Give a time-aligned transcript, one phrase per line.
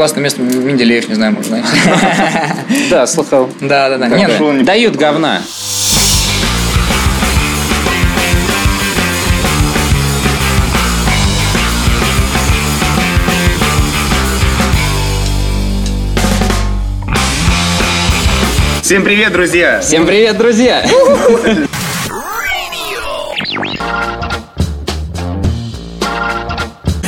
[0.00, 1.66] классное место Менделеев, не знаю, может, знаешь.
[2.88, 3.50] Да, слыхал.
[3.60, 4.08] Да, да, да.
[4.08, 4.62] Не, ну.
[4.64, 5.42] Дают говна.
[18.80, 19.80] Всем привет, друзья!
[19.80, 20.82] Всем привет, друзья!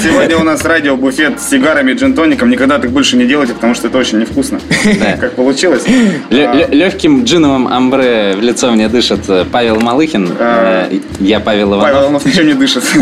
[0.03, 2.51] Сегодня у нас радио буфет с сигарами и джин-тоником.
[2.51, 4.61] Никогда так больше не делайте, потому что это очень невкусно.
[5.01, 5.17] Да.
[5.21, 5.83] Как получилось.
[6.31, 10.29] Легким джиновым амбре в лицо мне дышит э, Павел Малыхин.
[10.39, 10.89] А.
[10.91, 12.03] Э, Я Павел Павел Иванов.
[12.03, 12.83] Иванов ничем не дышит.
[12.85, 12.95] С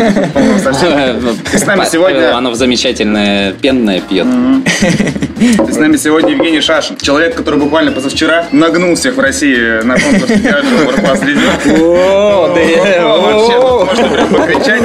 [1.65, 4.27] нами Павел сегодня- Иванов замечательное пенное пьет.
[5.69, 6.97] С нами сегодня Евгений Шашин.
[6.97, 11.81] Человек, который буквально позавчера нагнул всех в России на конкурсе театра World Лидер.
[11.81, 14.83] О, Вообще, можно прям покричать.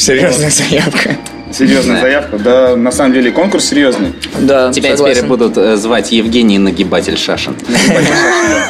[0.00, 1.16] Серьезная заявка.
[1.52, 2.00] Серьезная Да.
[2.02, 2.38] заявка.
[2.38, 4.12] Да, на самом деле конкурс серьезный.
[4.38, 5.16] Да, Тебя согласен.
[5.16, 7.56] теперь будут э, звать Евгений Нагибатель Шашин.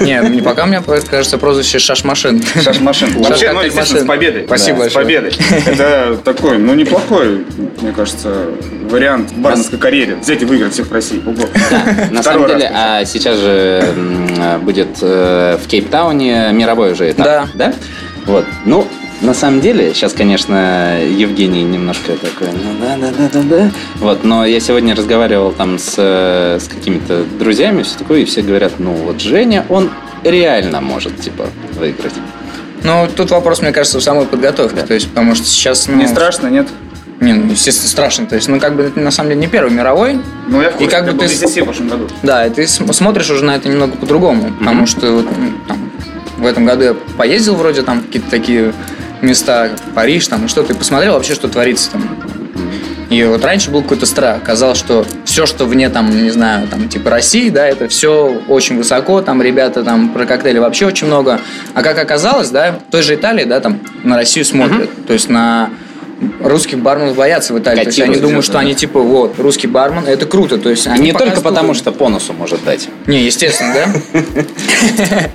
[0.01, 2.42] Не, не пока меня, кажется, прозвище Шашмашин.
[2.62, 3.23] Шашмашин.
[3.23, 4.45] Вообще, ну, естественно, с победой.
[4.47, 5.33] Спасибо Да, С победой.
[5.67, 7.45] Это такой, ну, неплохой,
[7.83, 8.47] мне кажется,
[8.89, 10.14] вариант в барменской карьере.
[10.17, 11.20] Взять и выиграть всех в России.
[12.11, 17.27] На самом деле, а сейчас же м, будет э, в Кейптауне мировой уже этап.
[17.27, 17.48] Да.
[17.55, 17.75] Да?
[18.25, 18.47] Вот.
[18.64, 18.86] Ну,
[19.21, 23.71] на самом деле, сейчас, конечно, Евгений немножко такой, ну да, да, да, да, да.
[23.97, 28.75] Вот, но я сегодня разговаривал там с, с какими-то друзьями, все такое, и все говорят,
[28.79, 29.91] ну вот Женя, он
[30.25, 31.48] реально может, типа,
[31.79, 32.15] выиграть.
[32.83, 34.81] Ну, тут вопрос, мне кажется, в самой подготовке.
[34.83, 35.87] То есть, потому что сейчас...
[35.87, 36.67] Ну, Не страшно, нет?
[37.21, 38.25] Не, ну, естественно, страшно.
[38.27, 40.19] То есть, ну, как бы, это на самом деле не первый мировой.
[40.48, 42.09] Ну, я в И курсе, как бы ты- в прошлом году.
[42.23, 44.51] Да, и ты см- смотришь уже на это немного по-другому.
[44.59, 45.27] Потому что вот,
[45.69, 45.91] там,
[46.39, 48.73] в этом году я поездил вроде там какие-то такие
[49.23, 52.03] места, Париж, там, и что-то, и посмотрел вообще, что творится там.
[53.11, 54.41] И вот раньше был какой-то страх.
[54.45, 58.77] Казалось, что все, что вне, там, не знаю, там, типа России, да, это все очень
[58.79, 61.41] высоко, там ребята там про коктейли вообще очень много.
[61.75, 64.89] А как оказалось, да, в той же Италии, да, там на Россию смотрят.
[65.07, 65.70] То есть на
[66.41, 67.83] русских барменов боятся в Италии.
[67.83, 70.58] То есть они Котируют думают, что они типа, вот, русский бармен, это круто.
[70.58, 72.89] То есть они не только потому, что по носу может дать.
[73.07, 75.30] не, естественно, да?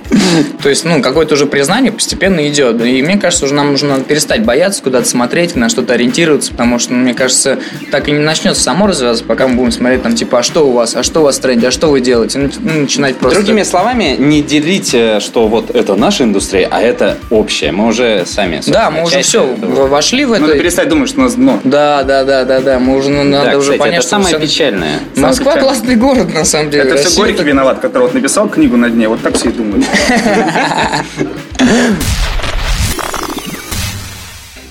[0.62, 2.84] То есть, ну, какое-то уже признание постепенно идет.
[2.84, 6.92] И мне кажется, уже нам нужно перестать бояться, куда-то смотреть, на что-то ориентироваться, потому что,
[6.92, 7.58] ну, мне кажется,
[7.90, 10.72] так и не начнется само развиваться, пока мы будем смотреть там, типа, а что у
[10.72, 12.38] вас, а что у вас в тренде, а что вы делаете?
[12.38, 13.38] Ну, ну, начинать просто...
[13.38, 17.72] Другими словами, не делить, э, что вот это наша индустрия, а это общее.
[17.72, 18.60] Мы уже сами.
[18.66, 20.46] Да, мы уже все вошли в это.
[20.76, 21.58] Перестать думать, что у нас дно.
[21.64, 22.78] Да, да, да, да, да.
[22.78, 25.00] Мы уже ну, надо Да, уже кстати, понять, это что самое всё- печальное.
[25.16, 25.62] Москва печальное.
[25.62, 26.84] классный город, на самом деле.
[26.84, 29.08] Это все Россия Горький так- виноват, который вот написал книгу на дне.
[29.08, 29.86] Вот так все и думают.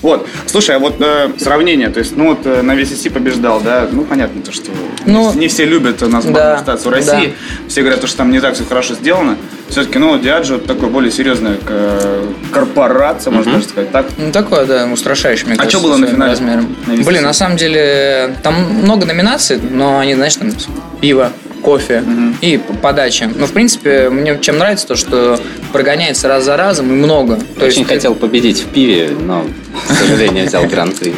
[0.06, 3.88] Вот, слушай, а вот э, сравнение, то есть, ну вот э, на VCC побеждал, да,
[3.90, 4.70] ну понятно то, что
[5.04, 7.34] Ну, не все любят у нас да, стацию России,
[7.66, 9.36] все говорят, то, что там не так все хорошо сделано.
[9.68, 14.06] Все-таки, ну, Диаджо такой более серьезная э, корпорация, можно даже сказать, так?
[14.16, 16.30] Ну, такое, да, устрашающее, мне А кажется, что было на финале?
[16.30, 16.76] размером.
[16.86, 17.04] На VCC?
[17.04, 20.52] Блин, на самом деле, там много номинаций, но они, знаешь, там
[21.00, 21.32] пиво,
[21.66, 22.04] кофе
[22.40, 23.28] и п- подача.
[23.34, 25.40] Но, в принципе, мне чем нравится то, что
[25.72, 27.40] прогоняется раз за разом и много.
[27.58, 29.44] То Очень есть, хотел победить в пиве, но,
[29.88, 31.12] к сожалению, взял гран-при.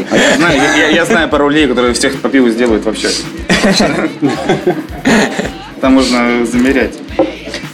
[0.95, 3.09] Я знаю пару людей, которые всех по пиву сделают вообще.
[5.83, 6.95] Там можно замерять.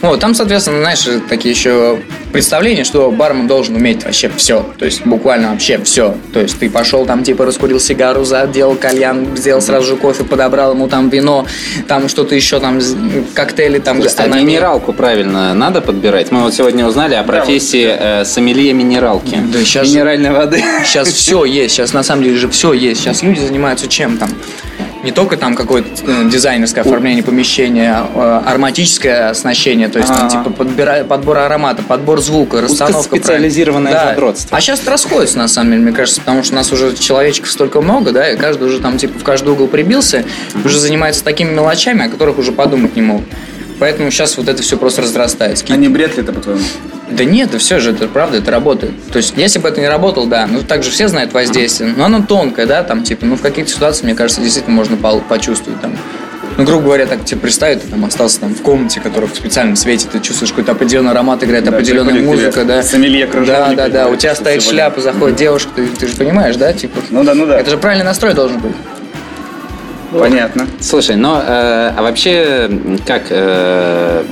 [0.01, 1.99] Вот, там, соответственно, знаешь, такие еще
[2.31, 4.65] представления, что бармен должен уметь вообще все.
[4.77, 6.15] То есть буквально вообще все.
[6.33, 10.73] То есть ты пошел там, типа, раскурил сигару, заделал кальян, сделал сразу же кофе, подобрал
[10.73, 11.47] ему там вино,
[11.87, 12.79] там что-то еще, там
[13.33, 14.43] коктейли, там А гастрономия.
[14.45, 16.31] минералку правильно надо подбирать?
[16.31, 19.39] Мы вот сегодня узнали о профессии э, сомелье минералки.
[19.51, 20.63] Да, щас- Минеральной воды.
[20.83, 23.01] Сейчас все есть, сейчас на самом деле же все есть.
[23.01, 24.29] Сейчас люди занимаются чем там?
[25.05, 30.25] Не только там какое-то э, дизайнерское оформление помещения, а, э, ароматическое оснащение, то есть там
[30.25, 30.43] Ага.
[30.43, 33.09] типа подбира- подбор аромата, подбор звука, расстановка.
[33.27, 33.47] Правильно.
[34.09, 34.57] задротство.
[34.57, 37.81] А сейчас расходится на самом деле, мне кажется, потому что у нас уже человечков столько
[37.81, 40.25] много, да, и каждый уже там типа в каждый угол прибился,
[40.63, 43.21] уже занимается такими мелочами, о которых уже подумать не мог.
[43.79, 45.65] Поэтому сейчас вот это все просто разрастается.
[45.69, 46.61] А не бред ли это, по-твоему?
[47.09, 48.93] Да нет, да все же, это правда, это работает.
[49.11, 52.05] То есть, если бы это не работало, да, ну так же все знают воздействие, но
[52.05, 55.95] оно тонкое, да, там, типа, ну в каких-то ситуациях, мне кажется, действительно можно почувствовать там.
[56.57, 59.75] Ну, грубо говоря, так тебе представить, ты там остался там в комнате, которая в специальном
[59.75, 62.81] свете, ты чувствуешь какой-то определенный аромат, играет Да, определенная музыка, да.
[62.81, 66.15] сомелье крыжовник, Да, да, да, у тебя стоит сегодня- шляпа, заходит девушка, ты, ты же
[66.15, 67.01] понимаешь, да, типа.
[67.09, 67.59] Ну да, ну да.
[67.59, 68.71] Это же правильный настрой должен быть.
[70.19, 70.67] Понятно.
[70.79, 72.69] Слушай, ну, э, а вообще,
[73.05, 74.23] как, э,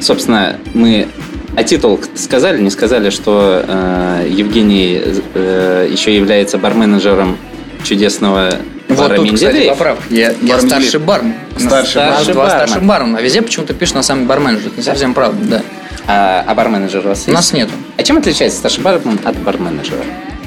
[0.00, 1.08] собственно, мы
[1.56, 5.00] о титул сказали, не сказали, что э, Евгений
[5.34, 7.36] э, еще является барменеджером
[7.84, 8.50] чудесного
[8.88, 9.70] Вот бара тут, кстати, Менделеев.
[9.72, 9.98] поправ.
[10.10, 11.34] Я, я Бар старший бармен.
[11.58, 12.32] Старший У нас бармен.
[12.32, 13.18] два Старший старших бармена.
[13.18, 14.68] А везде почему-то пишут на самом барменджер.
[14.68, 15.62] Это не совсем правда, да.
[16.06, 17.28] А, а барменеджер у вас есть?
[17.28, 17.72] У нас нету.
[17.96, 20.02] А чем отличается старший бармен от барменеджера?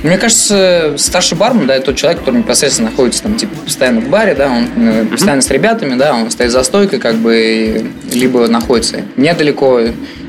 [0.05, 4.07] Мне кажется, старший бармен, да, это тот человек, который непосредственно находится там, типа, постоянно в
[4.07, 8.47] баре, да, он э, постоянно с ребятами, да, он стоит за стойкой, как бы, либо
[8.47, 9.81] находится недалеко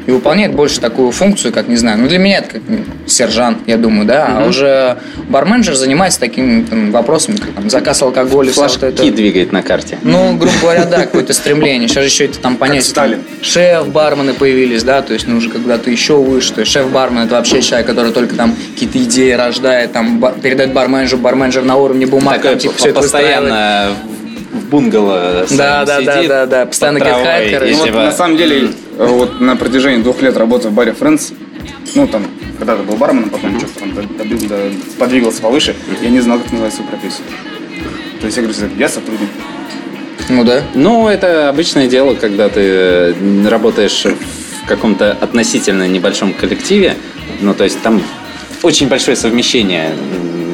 [0.07, 2.63] и выполняет больше такую функцию, как, не знаю, ну, для меня это как
[3.07, 4.99] сержант, я думаю, да, а уже
[5.29, 9.17] барменджер занимается такими там, вопросами, как там, заказ алкоголя, всё, что Флажки это...
[9.17, 9.99] двигает на карте.
[10.03, 11.89] Ну, грубо говоря, да, какое-то стремление.
[11.89, 12.95] Сейчас же еще это там понятие.
[12.95, 13.23] там, Сталин.
[13.43, 16.53] Шеф-бармены появились, да, то есть, ну, уже когда-то еще выше.
[16.53, 21.21] То есть, шеф-бармен это вообще человек, который только там какие-то идеи рождает, там, передает барменджеру,
[21.21, 23.91] барменджер на уровне бумаг, Такой там, типа, все это постоянно
[24.53, 27.65] в бунгало Да, да, да, да, да, постоянно под травой, гетхайкер.
[27.65, 30.95] и Ну, вот, типа- на самом деле, вот на протяжении двух лет работы в баре
[30.99, 31.35] Friends,
[31.95, 32.25] ну, там,
[32.59, 34.57] когда-то был барменом, потом что-то там добил, да,
[34.99, 37.27] подвигался повыше, я не знал, как называется свою профессию.
[38.21, 39.29] То есть я говорю, я сотрудник.
[40.29, 40.63] Ну, да.
[40.75, 46.97] Ну, это обычное дело, когда ты э, работаешь в каком-то относительно небольшом коллективе.
[47.41, 48.03] Ну, то есть там
[48.63, 49.93] очень большое совмещение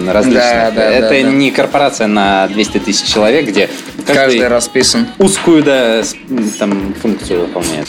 [0.06, 0.42] различных.
[0.42, 1.22] Да, да, это да, да.
[1.22, 3.70] не корпорация на 200 тысяч человек, где
[4.06, 5.06] Каждый каждый расписан.
[5.18, 6.02] узкую да,
[6.58, 7.88] там, функцию выполняет.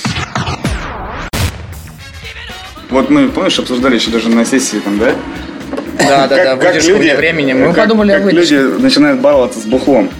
[2.93, 5.13] Вот мы, помнишь, обсуждали еще даже на сессии там, да?
[5.97, 7.53] Да, да, да, выдержку вне времени.
[7.53, 8.55] Мы как- подумали о выдержке.
[8.55, 10.11] люди начинают баловаться с бухлом.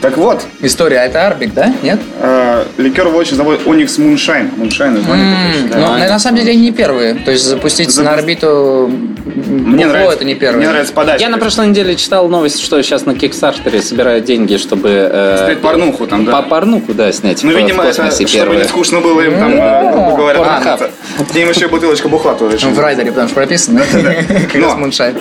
[0.00, 1.72] Так вот, История, а это Арбик, да?
[1.82, 1.98] Нет?
[2.20, 4.48] э, ликер-водочный завод Onyx Moonshine.
[4.56, 5.78] Moonshine, название такое, М, да.
[5.78, 7.14] Ну, на самом деле, они не первые.
[7.14, 8.88] То есть, запустить Запу- на орбиту
[9.24, 10.58] Мне бухло нравится, это не первые.
[10.58, 11.20] Мне нравится подача.
[11.22, 14.88] Я на прошлой неделе читал новость, что сейчас на Кикстартере собирают деньги, чтобы...
[15.12, 16.30] э, Снять порнуху там, да.
[16.32, 18.62] По порнуху, да, снять Ну, в- видимо, в это, чтобы первые.
[18.62, 20.38] не скучно было им там, э, грубо говоря,
[21.34, 22.68] ним еще бутылочка бухла еще.
[22.68, 23.80] В райдере, потому что прописано.
[24.52, 24.76] Как раз.
[24.76, 25.16] Муншайн.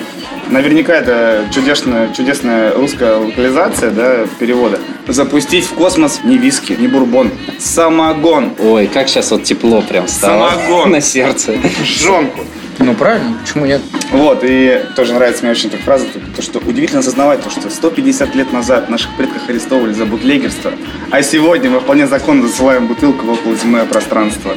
[0.49, 4.79] Наверняка это чудесная, чудесная русская локализация да, перевода.
[5.07, 10.51] Запустить в космос не виски, не бурбон, самогон, Ой, как сейчас вот тепло прям стало
[10.51, 10.91] Самогон.
[10.91, 11.53] на сердце.
[11.83, 12.41] жонку.
[12.79, 13.81] Ну, правильно, почему нет?
[14.11, 16.05] Вот, и тоже нравится мне очень эта фраза,
[16.35, 20.71] то, что удивительно осознавать, то, что 150 лет назад наших предков арестовывали за бутлегерство,
[21.09, 24.53] а сегодня мы вполне законно засылаем бутылку в околоземное пространство.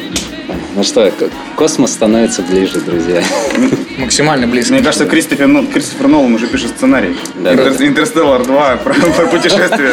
[0.77, 1.13] Ну что,
[1.57, 3.23] космос становится ближе, друзья.
[3.99, 4.73] Максимально близко.
[4.73, 7.17] Мне кажется, Кристофер, Нол- Кристофер Нолан уже пишет сценарий.
[7.35, 7.87] Да, Интер- да.
[7.87, 9.93] Интерстеллар 2 про, про путешествие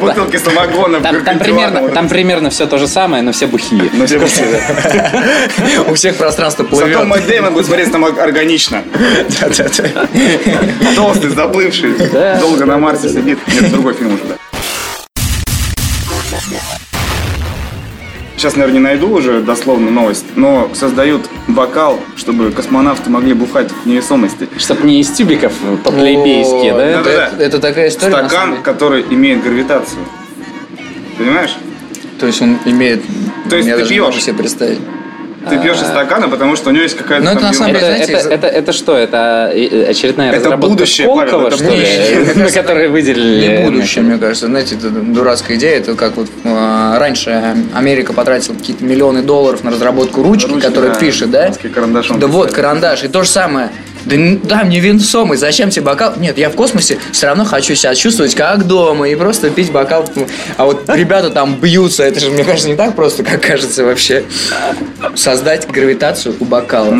[0.00, 3.90] бутылки самогона Там, там примерно, там примерно все то же самое, но все бухие.
[3.92, 5.82] Ну, все бухие, да.
[5.90, 7.04] У всех пространство Зато плывет.
[7.04, 8.84] Мэтт Дэймон будет смотреться там органично.
[10.96, 11.94] Толстый, заплывший,
[12.40, 13.38] долго на Марсе сидит.
[13.48, 14.36] Нет, другой фильм уже, да.
[18.42, 23.86] Сейчас, наверное, не найду уже дословно новость, но создают бокал, чтобы космонавты могли бухать в
[23.86, 24.48] невесомости.
[24.58, 25.52] Чтоб не из тюбиков
[25.84, 26.86] по-плебейски, О, да?
[26.88, 28.14] Это, это такая история.
[28.14, 30.04] Стакан, который имеет гравитацию.
[31.18, 31.56] Понимаешь?
[32.18, 33.04] То есть он имеет.
[33.48, 34.20] То есть ты пьешь?
[34.20, 34.80] себе представить.
[35.48, 37.86] Ты пьешь из стакана, потому что у него есть какая-то Ну, это на самом деле,
[37.86, 38.96] знаете, это, это, это что?
[38.96, 41.70] Это э, очередная Это разработка будущее, Павел, Сколково, это что ли?
[41.70, 42.62] будущее.
[42.62, 43.46] Которой выделили...
[43.46, 44.46] Не будущее, мне кажется.
[44.46, 45.78] Знаете, это дурацкая идея.
[45.78, 51.30] Это как вот э, раньше Америка потратила какие-то миллионы долларов на разработку ручки, которая пишет,
[51.30, 51.52] да?
[52.18, 53.04] Да вот, карандаш.
[53.04, 53.70] И то же самое.
[54.06, 56.14] Да, да, мне венцомый, зачем тебе бокал?
[56.16, 60.08] Нет, я в космосе все равно хочу себя чувствовать как дома и просто пить бокал.
[60.56, 64.24] А вот ребята там бьются, это же, мне кажется, не так просто, как кажется вообще.
[65.14, 66.94] Создать гравитацию у бокала.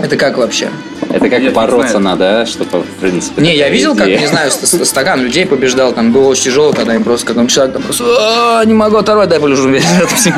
[0.00, 0.68] Это как вообще?
[1.10, 2.46] Это как Я не бороться надо, а?
[2.46, 3.40] чтобы, в принципе...
[3.42, 4.18] Не, я видел, как, идея.
[4.20, 7.46] не знаю, ст- ст- стакан людей побеждал, там было очень тяжело, когда им просто, когда
[7.46, 10.34] человек там просто, «А, не могу оторвать, дай полежу весь этот всем».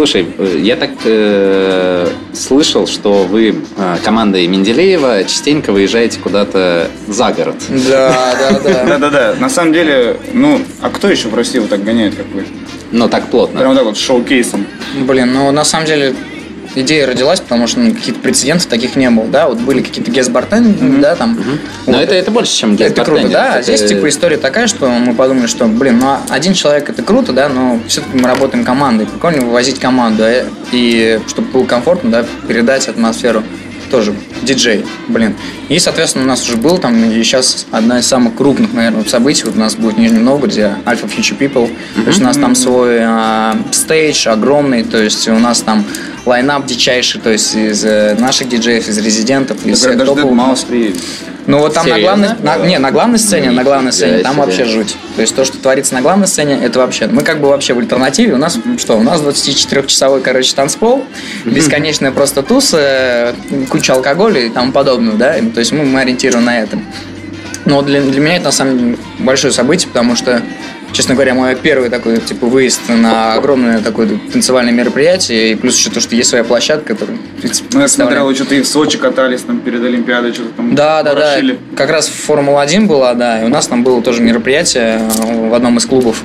[0.00, 0.26] Слушай,
[0.62, 7.56] я так э, слышал, что вы э, командой Менделеева частенько выезжаете куда-то за город.
[7.68, 8.84] Да, да, да.
[8.86, 9.34] Да-да-да.
[9.38, 12.46] На самом деле, ну, а кто еще в России вот так гоняет, как вы?
[12.92, 13.58] Но так плотно.
[13.58, 14.66] Прям вот так вот с шоу-кейсом.
[15.00, 16.14] Блин, ну на самом деле
[16.74, 20.30] идея родилась, потому что ну, каких-то прецедентов таких не было, да, вот были какие-то гест
[20.30, 21.38] да, там.
[21.86, 22.02] Но Вот.
[22.02, 23.54] это, это больше, чем Это круто, да.
[23.54, 27.02] А Это- здесь типа история такая, что мы подумали, что, блин, ну один человек это
[27.02, 29.06] круто, да, но все-таки мы работаем командой.
[29.06, 33.42] Прикольно вывозить команду, э, и чтобы было комфортно, да, передать атмосферу
[33.90, 35.34] тоже диджей, блин.
[35.68, 39.44] И, соответственно, у нас уже был там, и сейчас одна из самых крупных, наверное, событий
[39.44, 41.70] вот у нас будет в Нижнем Новгороде, Alpha Future People.
[41.94, 45.84] То есть у нас там свой а, стейдж огромный, то есть у нас там
[46.26, 50.24] лайнап дичайший, то есть из э, наших диджеев, из резидентов, из всех топовых.
[50.24, 51.00] Mouse приедет.
[51.50, 52.36] Ну вот там на Серьезно?
[52.40, 54.44] главной, на- не, на главной сцене, на главной сцене, Нифига там себе.
[54.44, 54.96] вообще жуть.
[55.16, 57.78] То есть то, что творится на главной сцене, это вообще, мы как бы вообще в
[57.78, 61.04] альтернативе, у нас что, у нас 24-часовой, короче, танцпол,
[61.44, 63.34] бесконечная просто туса,
[63.68, 66.84] куча алкоголя и тому подобное, да, то есть мы, мы ориентированы на этом.
[67.66, 70.40] Но для, для меня это на самом деле большое событие, потому что,
[70.92, 75.90] честно говоря, мой первый такой типа выезд на огромное такое танцевальное мероприятие, и плюс еще
[75.90, 78.98] то, что есть своя площадка, которая, в принципе, Ну, я смотрел, что-то и в Сочи
[78.98, 81.36] катались там перед Олимпиадой, что-то там да, да, да.
[81.76, 85.78] Как раз Формула-1 была, да, и у нас там было тоже мероприятие э, в одном
[85.78, 86.22] из клубов.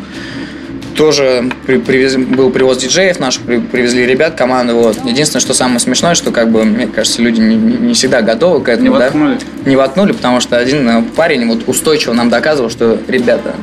[0.96, 4.76] Тоже при- привез- был привоз диджеев наших, при- привезли ребят, команду.
[4.76, 4.98] Вот.
[5.04, 8.70] Единственное, что самое смешное, что, как бы, мне кажется, люди не, не- всегда готовы к
[8.70, 8.92] этому.
[8.94, 9.06] Не да?
[9.06, 9.38] воткнули?
[9.66, 13.56] Не воткнули, потому что один э, парень вот устойчиво нам доказывал, что, ребята,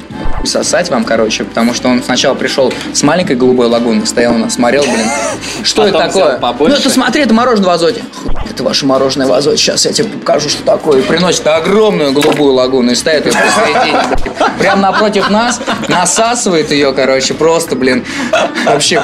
[0.45, 4.55] сосать вам, короче, потому что он сначала пришел с маленькой голубой лагуны, стоял у нас,
[4.55, 5.07] смотрел, блин,
[5.63, 6.39] что это Потом взял такое?
[6.41, 6.75] побольше.
[6.75, 8.03] Ну, это смотри, это мороженое в азоте.
[8.51, 9.57] Это ваше мороженое в азоте.
[9.57, 10.99] Сейчас я тебе покажу, что такое.
[10.99, 13.99] И приносит огромную голубую лагуну и ставит ее посередине.
[14.59, 18.05] Прям напротив нас, насасывает ее, короче, просто, блин.
[18.65, 19.03] Вообще,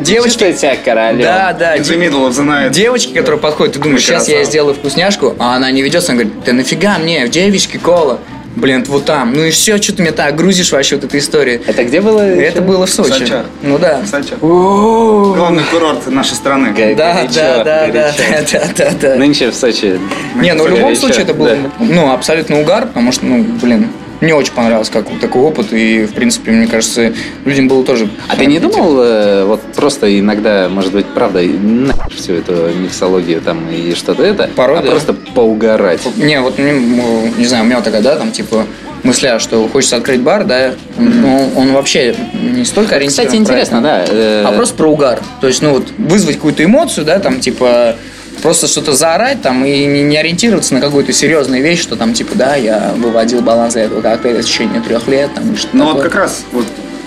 [0.00, 0.52] девочки...
[0.52, 1.22] Себя королем.
[1.22, 1.76] Да, да.
[1.76, 2.70] In the middle of the night.
[2.70, 6.44] Девочки, которые подходят, ты думаешь, сейчас я сделаю вкусняшку, а она не ведется, она говорит,
[6.44, 8.18] ты нафига мне, девички, кола?
[8.54, 9.32] Блин, вот там.
[9.32, 11.60] Ну и все, что ты меня так грузишь вообще вот этой истории.
[11.66, 12.20] Это где было?
[12.20, 13.10] Это было в Сочи.
[13.10, 13.34] Сочи.
[13.62, 14.02] Ну да.
[14.04, 16.74] Кстати, главный курорт нашей страны.
[16.94, 18.12] Да, да, да, да, да,
[18.52, 19.16] да, да, да.
[19.16, 19.98] Нынче в Сочи.
[20.34, 21.56] Не, ну в любом горячо, случае это был, да.
[21.78, 23.88] ну, абсолютно угар, потому что, ну, блин,
[24.22, 27.12] мне очень понравился как такой опыт, и, в принципе, мне кажется,
[27.44, 28.08] людям было тоже...
[28.28, 33.40] А ты не думал, э, вот просто иногда, может быть, правда, нахер всю эту миксологию
[33.40, 34.90] там и что-то это, Порой, а да.
[34.92, 36.00] просто поугарать?
[36.16, 38.64] Не, вот, мне, м, не знаю, у меня такая, да, там, типа,
[39.02, 44.04] мысля, что хочется открыть бар, да, но он вообще не столько ориентирован Кстати, интересно, да.
[44.08, 45.20] э, а просто про угар.
[45.40, 47.96] То есть, ну, вот, вызвать какую-то эмоцию, да, там, типа,
[48.40, 52.34] просто что-то заорать там и не, не ориентироваться на какую-то серьезную вещь, что там, типа,
[52.34, 55.92] да, я выводил баланс для этого коктейля в течение трех лет, там, и что Ну
[55.92, 56.66] вот как раз, вот,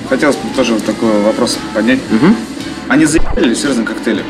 [0.10, 2.00] хотелось бы тоже вот такой вопрос поднять.
[2.10, 2.36] Мгм.
[2.88, 4.24] Они заебали серьезные коктейли.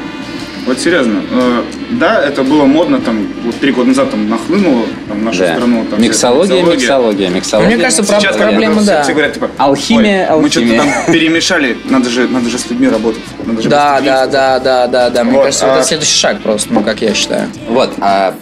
[0.65, 1.21] Вот серьезно.
[1.31, 5.39] Э, да, это было модно, там, вот три года назад там нахлынуло там, в нашу
[5.41, 5.53] Да.
[5.55, 5.85] страну.
[5.91, 7.75] Там, Миксология, эта миксология, миксология.
[7.75, 9.03] Мне кажется, Сейчас проблема, да.
[9.03, 10.93] Все говорят, типа, Алхимия, «Ой, мы что-то алхимия».
[11.05, 13.21] там перемешали, надо же, надо же с людьми работать.
[13.45, 14.31] Надо же Да, гостеприимство».
[14.31, 15.23] да, да, да, да, да.
[15.23, 17.47] Мне Вот, кажется, вот а- это следующий шаг просто, ну, как я считаю.
[17.69, 18.33] Вот, а,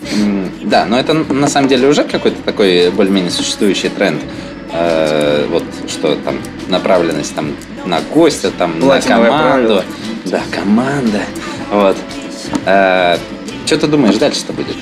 [0.62, 4.22] да, но это на самом деле уже какой-то такой более-менее существующий тренд.
[4.75, 6.38] Э, вот что там
[6.70, 7.51] направленность там
[7.86, 9.51] на гостя, там на Платиновое команду.
[9.51, 9.86] правило.
[10.25, 11.20] Да, команда.
[11.74, 11.98] Вот.
[12.63, 13.20] что
[13.65, 14.75] ты думаешь, дальше-то будет?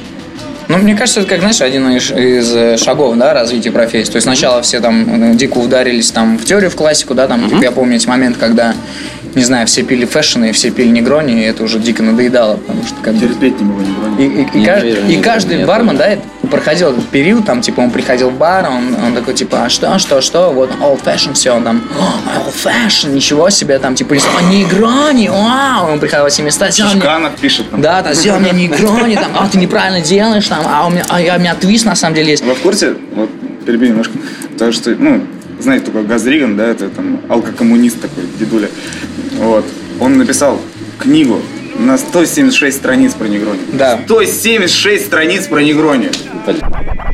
[0.71, 4.11] Ну, мне кажется, это, как, знаешь, один из, из, э, шагов, да, развития профессии.
[4.11, 7.49] То есть сначала все там э, дико ударились там в теорию, в классику, да, там,
[7.49, 8.73] типа, я помню эти моменты, когда,
[9.35, 12.83] не знаю, все пили fashion и все пили негрони, и это уже дико надоедало, потому
[12.85, 13.27] что как бы...
[13.27, 14.21] Терпеть не могу, не могу.
[14.21, 16.89] И, и- и Не кажд- верю, и не каждый верю, бармен, нет, да, это проходил
[16.91, 20.21] этот период, там, типа, он приходил в бар, он, он такой, типа, а что, что,
[20.21, 24.41] что, вот, old fashion, все, он там, «О, old fashion, ничего себе, там, типа, а
[24.51, 27.81] негрони, вау, он приходил во все места, «Сделай мне пишет там.
[27.81, 31.21] да, там, сделай мне негрони, там, а ты неправильно делаешь, там, а у меня, а,
[31.21, 32.43] я- у меня твист на самом деле есть.
[32.43, 33.29] Вы в курсе, вот
[33.65, 34.13] перебью немножко,
[34.53, 35.23] потому что, ну,
[35.59, 38.69] знаете, такой Газриган, да, это там алкокоммунист такой, дедуля.
[39.37, 39.65] Вот.
[39.99, 40.59] Он написал
[40.97, 41.39] книгу
[41.77, 43.59] на 176 страниц про негрони.
[43.73, 43.99] Да.
[44.05, 46.09] 176 страниц про негрони.
[46.45, 46.61] Блин.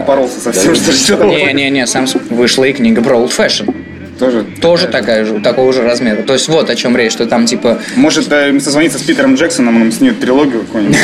[0.05, 0.79] Поролся совсем, Да.
[0.93, 3.76] что Не-не-не, сам вышла и книга про old fashion.
[4.19, 4.45] Тоже.
[4.61, 6.23] Тоже такая же, такого же размера.
[6.23, 7.79] То есть вот о чем речь, что там типа...
[7.95, 10.97] Может, э, созвониться с Питером Джексоном, он снимет трилогию какую-нибудь.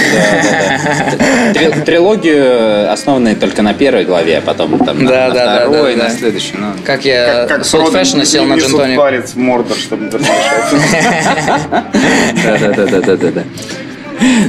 [1.53, 6.53] Три- Трилогию, основанную только на первой главе, а потом там на- второй, на следующей.
[6.57, 6.67] ну.
[6.85, 8.97] Как я с old fashion сел на джентоник.
[8.97, 10.33] палец в Мордор, чтобы разрешать.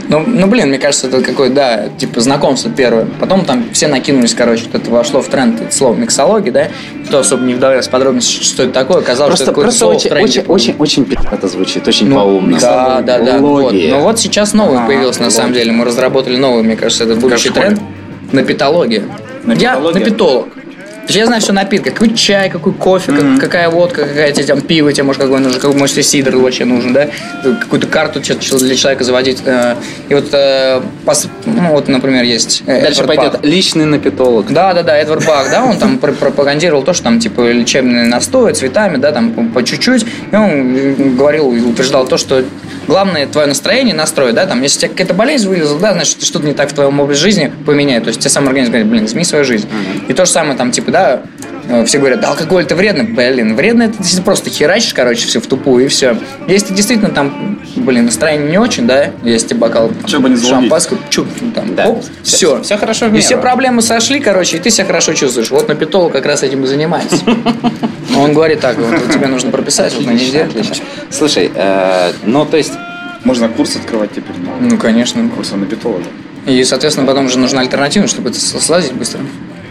[0.08, 3.06] Ну, ну, блин, мне кажется, это какое да, типа знакомство первое.
[3.20, 6.68] Потом там все накинулись, короче, вот это вошло в тренд, это слово миксология, да.
[7.06, 9.86] Кто особо не вдавался в подробности, что это такое, оказалось, что Просто, это какое-то просто
[9.86, 10.40] очень, тренде.
[10.48, 12.58] очень, очень, очень пи***то звучит, очень Ну, по-умному.
[12.60, 13.38] Да, да, да.
[13.38, 13.72] Вот.
[13.72, 15.72] Но вот сейчас новый А, появился, на самом деле.
[15.72, 17.80] Мы разработали новый, мне кажется, это будущий тренд.
[18.32, 19.02] Напитология.
[19.46, 20.00] Я Напитология?
[20.00, 20.48] напитолог.
[21.06, 21.90] То есть я знаю все напитки.
[21.90, 25.60] Какой чай, какой кофе, как- какая водка, какая тебе там пиво, тебе может какой нужен,
[25.60, 27.08] какой, может сидр вообще нужен, да?
[27.60, 29.42] Какую-то карту для человека заводить.
[29.44, 29.74] э,
[30.08, 33.44] И вот, э, пос- ну вот, например, есть э, Дальше Эдвард пойдет Бах.
[33.44, 34.50] личный напитолог.
[34.50, 38.06] Да, да, да, Эдвард Бах, да, он там пр- пропагандировал то, что там типа лечебные
[38.06, 40.06] настои цветами, да, там по, чуть-чуть.
[40.32, 42.42] И он говорил и утверждал то, что
[42.86, 46.46] главное твое настроение, настрой, да, там, если у тебя какая-то болезнь вылезла, да, значит, что-то
[46.46, 48.00] не так в твоем образе жизни поменяй.
[48.00, 49.68] То есть тебе сам организм говорит, блин, измени свою жизнь.
[50.08, 51.22] И то же самое там, типа, да,
[51.68, 53.04] э, все говорят, да, алкоголь это вредно.
[53.04, 56.16] Блин, вредно это если просто херачишь, короче, все в тупую и все.
[56.46, 61.74] Если ты действительно там, блин, настроение не очень, да, если тебе бокал шампанского, ну, там,
[61.74, 61.88] Да.
[61.88, 62.62] оп, Всё- все.
[62.62, 65.50] всё хорошо в И все проблемы сошли, короче, и ты себя хорошо чувствуешь.
[65.50, 67.16] Вот на питолу как раз этим и занимается.
[68.16, 70.50] Он говорит так, вот тебе нужно прописать вот на неделю.
[71.14, 72.72] Слушай, э, ну то есть
[73.24, 74.36] Можно курс открывать теперь.
[74.60, 75.26] ну, Ну, конечно.
[75.34, 76.04] Курс анапитолога.
[76.46, 79.20] И, соответственно, потом же нужна альтернатива, чтобы это слазить быстро.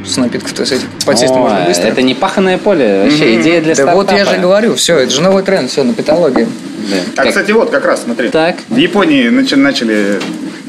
[0.06, 1.88] С напитков, то есть подсесть о, можно быстро.
[1.88, 4.36] это не паханное поле, вообще идея для Да вот я стартапа.
[4.36, 6.44] же говорю, все, это же новый тренд, все, на питологии.
[6.90, 6.96] Да.
[7.14, 8.28] А, Как- кстати, вот как раз, смотри.
[8.28, 8.58] Так.
[8.68, 10.20] В Японии начали, начали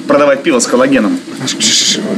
[0.06, 1.18] продавать пиво с коллагеном.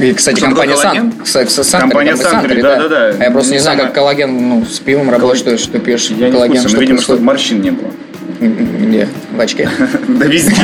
[0.00, 3.14] И, кстати, Что компания Сан, Компания там и Сантери, Сантери, да-да-да.
[3.18, 6.26] А я просто не знаю, как коллаген ну, с пивом работает, что ты пьешь Я
[6.26, 7.90] не в коллаген, курсе, но, что видимо, чтобы морщин не было.
[8.40, 9.08] Где?
[9.32, 9.68] В очке.
[10.08, 10.54] Да везде.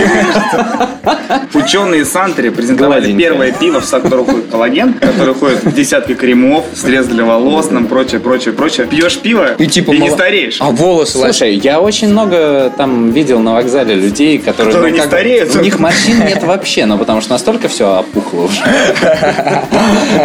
[1.55, 7.13] Ученые Сантери презентовали первое пиво, в которое входит коллаген, который входит в десятки кремов, средств
[7.13, 8.87] для волос, там прочее, прочее, прочее.
[8.87, 10.57] Пьешь пиво И типа и не мало- стареешь.
[10.61, 11.19] А волосы.
[11.19, 14.67] Слушай, я очень много там видел на вокзале людей, которые...
[14.73, 15.55] Которые ну, не как стареют.
[15.57, 18.63] У них морщин нет вообще, ну потому что настолько все опухло уже.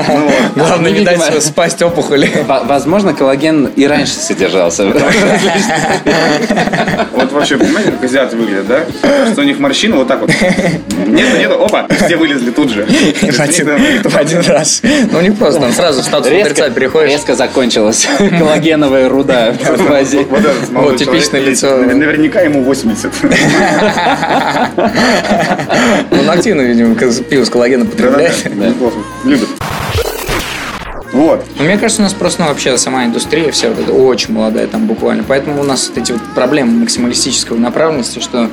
[0.08, 0.32] Ну.
[0.56, 2.30] Главное не дать спасть опухоли.
[2.48, 4.86] Во- Возможно, коллаген и раньше содержался.
[7.14, 8.86] Вот вообще, понимаете, как азиаты выглядят, да?
[9.32, 10.30] Что у них морщины вот так вот.
[11.08, 12.86] Нету, нету, опа, все вылезли тут же.
[13.22, 13.70] В один,
[14.04, 14.82] в один раз.
[15.12, 17.12] Ну, не просто, там сразу статус Резко, мудреца переходишь.
[17.12, 18.08] резко закончилась
[18.38, 20.26] коллагеновая руда в Азии.
[20.72, 21.68] Вот типичное лицо.
[21.84, 23.12] навер- Наверняка ему 80.
[26.12, 28.34] Он активно, видимо, пиво с коллагеном потребляет.
[29.24, 29.48] Любит.
[31.14, 31.46] Вот.
[31.58, 34.68] Ну, Мне кажется, у нас просто ну, вообще сама индустрия вся вот эта очень молодая
[34.68, 35.24] там буквально.
[35.28, 38.50] Поэтому у нас вот эти вот проблемы максималистической направленности, что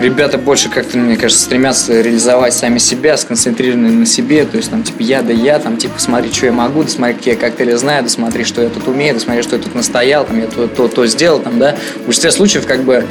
[0.00, 4.44] ребята больше как-то, мне кажется, стремятся реализовать сами себя, сконцентрированы на себе.
[4.44, 7.14] То есть там типа я да я, там типа смотри, что я могу, да смотри,
[7.14, 9.74] какие я коктейли знаю, да смотри, что я тут умею, да смотри, что я тут
[9.74, 11.76] настоял, там я то, то, то сделал, там, да.
[11.96, 13.06] В большинстве случаев как бы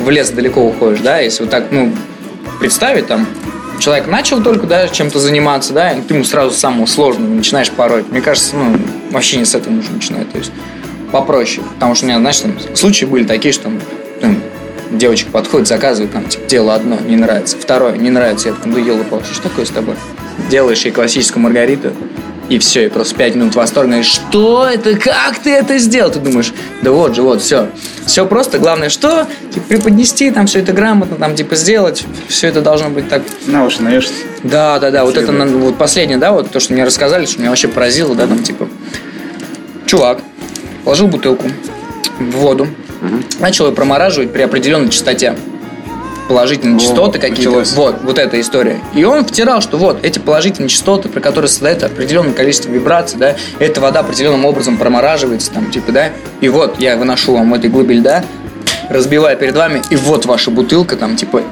[0.00, 1.92] в лес далеко уходишь, да, если вот так, ну,
[2.58, 3.26] представить там,
[3.78, 8.10] человек начал только, да, чем-то заниматься, да, и ты ему сразу самого сложного начинаешь пороть.
[8.10, 8.76] Мне кажется, ну,
[9.10, 10.52] вообще не с этого нужно начинать, то есть
[11.10, 11.64] попроще.
[11.74, 14.36] Потому что у меня, знаешь, там, случаи были такие, что ну,
[14.92, 18.78] девочка подходит, заказывает, там, типа, дело одно, не нравится, второе, не нравится, я такой, ну,
[18.78, 19.96] ела что такое с тобой?
[20.50, 21.92] Делаешь ей классическую маргариту,
[22.48, 26.10] и все, и просто пять минут восторга, и что это, как ты это сделал?
[26.10, 27.68] Ты думаешь, да вот же, вот, все.
[28.04, 29.26] Все просто, главное, что?
[29.52, 33.64] Типа, преподнести, там, все это грамотно, там, типа, сделать, все это должно быть так На
[33.64, 34.12] уши наешься.
[34.42, 35.04] да, да, да.
[35.04, 38.26] Вот это вот последнее, да, вот то, что мне рассказали, что меня вообще поразило, да,
[38.26, 38.68] там типа.
[39.86, 40.20] Чувак
[40.84, 41.46] положил бутылку
[42.18, 42.68] в воду,
[43.40, 45.36] начал ее промораживать при определенной частоте.
[46.28, 47.64] Положительные О, частоты какие-то.
[47.74, 48.80] Вот, вот эта история.
[48.94, 53.36] И он втирал, что вот эти положительные частоты, при которых создает определенное количество вибраций, да,
[53.58, 56.10] эта вода определенным образом промораживается, там, типа, да.
[56.40, 58.24] И вот я выношу вам этой глыбе льда,
[58.88, 61.42] разбиваю перед вами, и вот ваша бутылка, там, типа,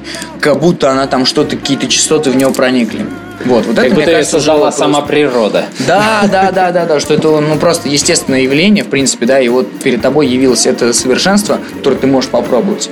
[0.40, 3.04] как будто она там что-то, какие-то частоты в нее проникли.
[3.44, 5.64] Вот, вот Как это, будто мне ее кажется, создала живой сама природа.
[5.86, 9.48] Да, да, да, да, да, что это ну просто естественное явление, в принципе, да, и
[9.48, 12.90] вот перед тобой явилось это совершенство, которое ты можешь попробовать.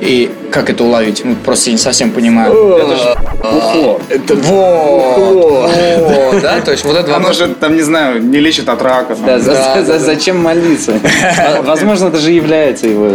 [0.00, 1.20] И как это уловить?
[1.26, 2.50] Ну, просто я не совсем понимаю.
[2.78, 4.00] Это же бухло.
[4.08, 8.70] Это вот, вот, да, то есть вот это Оно же, там, не знаю, не лечит
[8.70, 9.14] от рака.
[9.14, 9.98] Да, Да, за- да, да.
[9.98, 10.94] зачем молиться?
[11.38, 13.10] А, Возможно, даже является его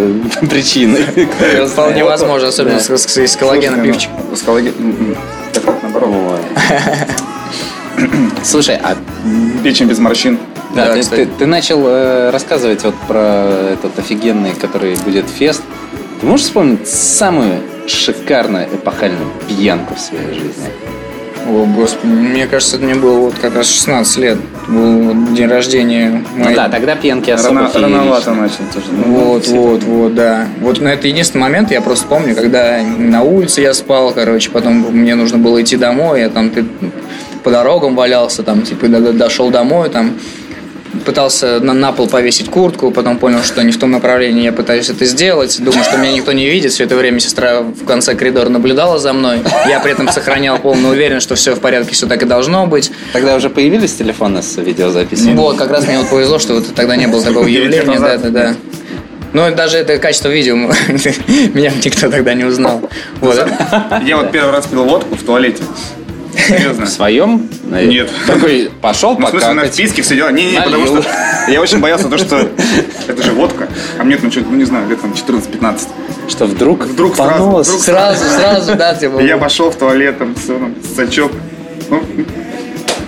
[0.48, 1.06] причиной.
[1.68, 2.96] Вполне возможно, особенно с, ну,
[3.84, 4.10] пивчик.
[4.36, 4.80] С коллагеном.
[4.80, 5.18] м-м,
[5.54, 6.35] Так наоборот.
[8.44, 8.96] Слушай, а
[9.64, 10.38] Печень без морщин.
[10.76, 15.62] да, Да, ты, ты- ты начал э, рассказывать вот про этот офигенный, который будет фест.
[16.20, 20.70] Ты можешь вспомнить самую шикарную эпохальную пьянку в своей жизни?
[21.48, 24.38] О, господи, мне кажется, это мне было вот как раз 16 лет.
[24.68, 28.88] Был день рождения Ну моей да, тогда пьянки особо Рано- рановато начал тоже.
[28.92, 30.48] Ну, Вот, все вот, вот, да.
[30.62, 34.74] Вот на это единственный момент, я просто помню, когда на улице я спал, короче, потом
[34.92, 36.66] мне нужно было идти домой, я там ты,
[37.44, 40.14] по дорогам валялся, там, типа, до- до- дошел домой, там,
[41.06, 44.90] пытался на, на пол повесить куртку, потом понял, что не в том направлении я пытаюсь
[44.90, 48.50] это сделать, думаю, что меня никто не видит, все это время сестра в конце коридора
[48.50, 52.22] наблюдала за мной, я при этом сохранял полную уверенность, что все в порядке, все так
[52.24, 52.92] и должно быть.
[53.14, 55.36] Тогда уже появились телефоны с видеозаписью?
[55.36, 58.30] Вот, как раз мне вот повезло, что вот тогда не было такого явления, да, да,
[58.30, 58.56] да.
[59.34, 60.56] Ну, даже это качество видео
[61.54, 62.90] меня никто тогда не узнал.
[63.20, 63.46] Вот.
[64.04, 65.62] Я вот первый раз пил водку в туалете.
[66.48, 66.86] Серьезно.
[66.86, 67.50] В своем?
[67.66, 68.10] Нет.
[68.28, 70.32] Такой, пошел Ну, в смысле, на вписке все дела.
[70.32, 71.04] Не-не, потому что
[71.48, 72.50] я очень боялся то, что
[73.08, 73.68] это же водка.
[73.98, 75.88] А мне там что-то, ну не знаю, лет там 14-15.
[76.28, 80.58] Что вдруг, Вдруг сразу, вдруг Сразу, сразу, да, типа, я пошел в туалет, там, все,
[80.58, 81.32] там, сачок.
[81.90, 82.02] Ну,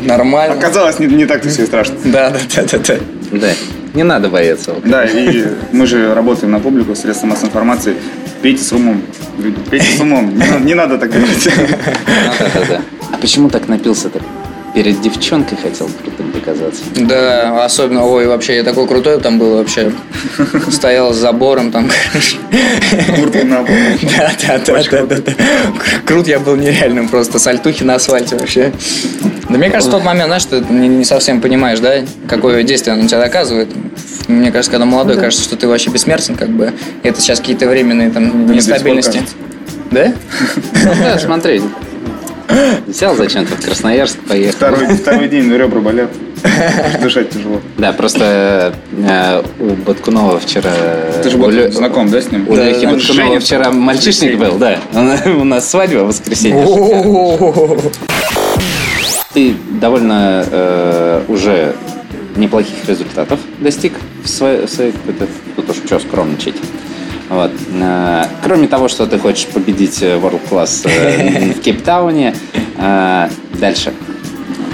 [0.01, 0.55] нормально.
[0.55, 1.95] оказалось, не, не так-то все страшно.
[2.05, 2.95] Да, да, да, да, да.
[3.31, 3.47] Да,
[3.93, 4.75] не надо бояться.
[4.85, 7.95] Да, и мы же работаем на публику, средства массовой информации.
[8.41, 9.01] Пейте с умом.
[9.69, 10.33] Пейте с умом.
[10.65, 11.49] Не надо, так говорить.
[13.11, 14.21] А почему так напился-то?
[14.73, 16.83] Перед девчонкой хотел крутым показаться.
[16.95, 19.91] Да, особенно, ой, вообще я такой крутой там был вообще.
[20.69, 21.89] Стоял с забором там.
[23.15, 23.75] Куртка на пол.
[24.17, 25.33] Да, да, да, да, да.
[26.05, 28.71] Крут я был нереальным просто, сальтухи на асфальте вообще.
[29.49, 33.03] Да мне кажется, в тот момент, знаешь, ты не, совсем понимаешь, да, какое действие он
[33.03, 33.69] на тебя доказывает.
[34.27, 36.73] Мне кажется, когда молодой, кажется, что ты вообще бессмертен, как бы.
[37.03, 39.21] И это сейчас какие-то временные там нестабильности.
[39.89, 40.13] Да?
[40.83, 41.61] Ну, да, смотри.
[42.87, 44.55] Взял зачем-то в Красноярск, поехал.
[44.55, 46.09] Второй, второй день ребра болят.
[47.01, 47.59] Дышать тяжело.
[47.77, 50.71] Да, просто э, у Баткунова вчера...
[51.23, 52.47] Ты же у вот Лё- знаком, да, с ним?
[52.47, 54.79] У Лехи Он Баткунова вчера мальчишник был, да.
[54.93, 56.63] Он- У нас свадьба в воскресенье.
[59.33, 61.75] Ты довольно э, уже
[62.35, 66.55] неплохих результатов достиг в своей, в своей какой-то, тут уж что скромничать.
[67.29, 67.51] Вот.
[67.73, 72.33] Э, Кроме того, что ты хочешь победить э, World Class э, в Кейптауне,
[73.59, 73.93] дальше.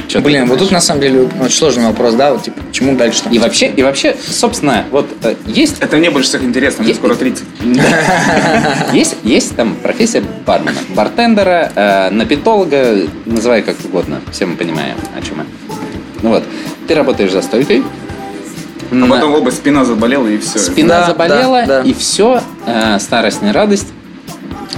[0.07, 2.95] Чё ты Блин, вот тут на самом деле очень сложный вопрос, да, вот типа, почему
[2.95, 3.33] дальше там?
[3.33, 5.07] И вообще, и вообще, собственно, вот
[5.47, 7.43] есть Это мне больше всех интересно, мне скоро 30.
[8.93, 15.21] Есть, есть там профессия бармена, бартендера, э, напитолога, называй как угодно, все мы понимаем, о
[15.21, 15.45] чем я.
[16.21, 16.43] Ну вот,
[16.87, 17.83] ты работаешь за стойкой,
[19.01, 20.59] А потом оба спина заболела и все.
[20.59, 21.89] спина Да, заболела, да, да.
[21.89, 22.41] и все,
[22.99, 23.87] старость не радость.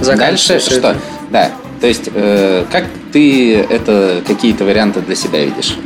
[0.00, 0.74] Дальше что?
[0.74, 0.96] это.
[1.30, 1.50] Да,
[1.80, 5.76] то есть, э, как ты это, какие-то варианты для себя видишь?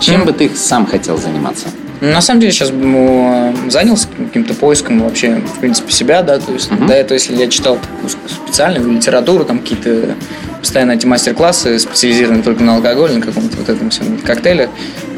[0.00, 1.66] Чем Ну, бы ты сам хотел заниматься?
[2.00, 6.70] На самом деле сейчас ну, занялся каким-то поиском вообще, в принципе, себя, да, то есть
[6.70, 6.86] Мгм.
[6.86, 10.14] до этого, если я читал такую специальную литературу, там какие-то
[10.60, 14.70] постоянно эти мастер-классы, специализированные только на алкоголе, на каком-то вот этом всем коктейле,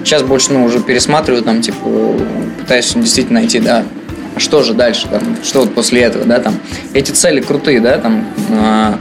[0.04, 2.16] сейчас больше, ну, уже пересматриваю, там, типа,
[2.58, 3.84] пытаюсь действительно найти, да,
[4.34, 6.54] а что же дальше, там, что вот после этого, да, там,
[6.92, 8.98] эти цели крутые, да, там, а,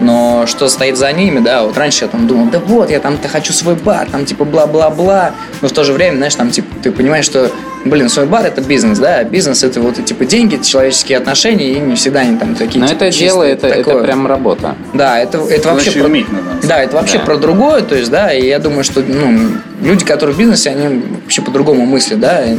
[0.00, 3.28] но что стоит за ними, да, вот раньше я там думал, да вот, я там-то
[3.28, 6.90] хочу свой бар, там типа бла-бла-бла, но в то же время, знаешь, там типа ты
[6.90, 7.50] понимаешь, что,
[7.84, 11.72] блин, свой бар это бизнес, да, а бизнес это вот типа деньги, это человеческие отношения,
[11.72, 12.80] и не всегда они там такие.
[12.80, 14.02] Но типа, это дело, чистые, это, это такое.
[14.04, 14.76] прям работа.
[14.94, 16.06] Да, это, это Это вообще про...
[16.06, 16.66] уметь надо.
[16.66, 17.24] Да, это вообще Да.
[17.24, 21.02] про другое, то есть, да, и я думаю, что, ну, люди, которые в бизнесе, они
[21.22, 22.56] вообще по-другому мыслят, да, и,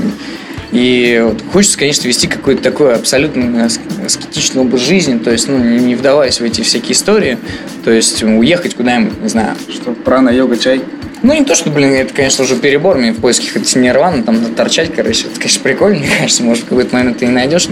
[0.72, 5.58] и вот хочется, конечно, вести какой-то такой абсолютно аск- аскетичный образ жизни, то есть, ну,
[5.58, 7.38] не не вдаваясь в эти всякие истории,
[7.84, 10.82] то есть, уехать куда-нибудь, не знаю, Что, прана, йога, чай.
[11.24, 14.44] Ну, не то, что, блин, это, конечно, уже перебор, мне в поисках это нирваны, там,
[14.56, 17.68] торчать, короче, это, конечно, прикольно, мне кажется, может, в какой-то момент ты и найдешь,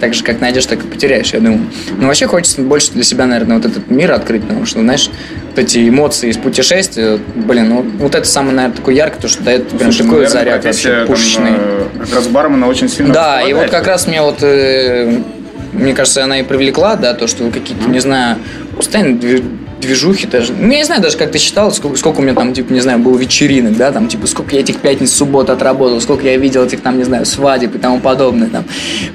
[0.00, 1.60] так же, как найдешь, так и потеряешь, я думаю.
[1.98, 5.10] Но вообще хочется больше для себя, наверное, вот этот мир открыть, потому что, знаешь,
[5.50, 9.42] вот эти эмоции из путешествия, блин, ну, вот это самое, наверное, такое яркое, то, что
[9.42, 11.50] дает прям Слушай, ну, такой наверное, заряд вообще пушечный.
[11.56, 15.20] э, Как раз бармена очень сильно Да, и вот как раз мне вот, э,
[15.72, 18.38] мне кажется, она и привлекла, да, то, что какие-то, не знаю,
[18.76, 19.20] постоянно
[19.80, 20.52] движухи даже.
[20.52, 22.80] Ну, я не знаю даже, как ты считал, сколько, сколько у меня там, типа, не
[22.80, 26.64] знаю, было вечеринок, да, там, типа, сколько я этих пятниц, суббот отработал, сколько я видел
[26.64, 28.64] этих, там, не знаю, свадеб и тому подобное, там,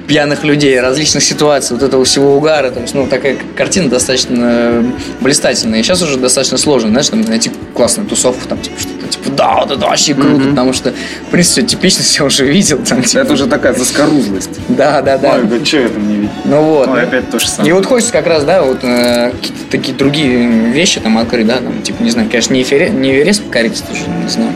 [0.06, 4.84] пьяных людей, различных ситуаций, вот этого всего угара, есть, ну, такая картина достаточно э,
[5.20, 5.80] блистательная.
[5.80, 9.54] И сейчас уже достаточно сложно, знаешь, там, найти классную тусовку, там, типа, что-то, типа, да,
[9.60, 10.92] вот это вообще круто, потому что,
[11.26, 14.50] в принципе, типичность я уже видел, там, типа, Это уже такая заскорузлость.
[14.68, 15.34] да, да, да.
[15.36, 16.30] Ой, что я там не видел?
[16.44, 16.88] Ну вот.
[16.88, 17.70] Ой, опять то же самое.
[17.70, 21.56] И вот хочется как раз, да, вот э, какие-то такие другие вещи там открыть, да,
[21.56, 24.52] там, типа, не знаю, конечно, не, Эфере- не Эверест покорить, тоже, не знаю,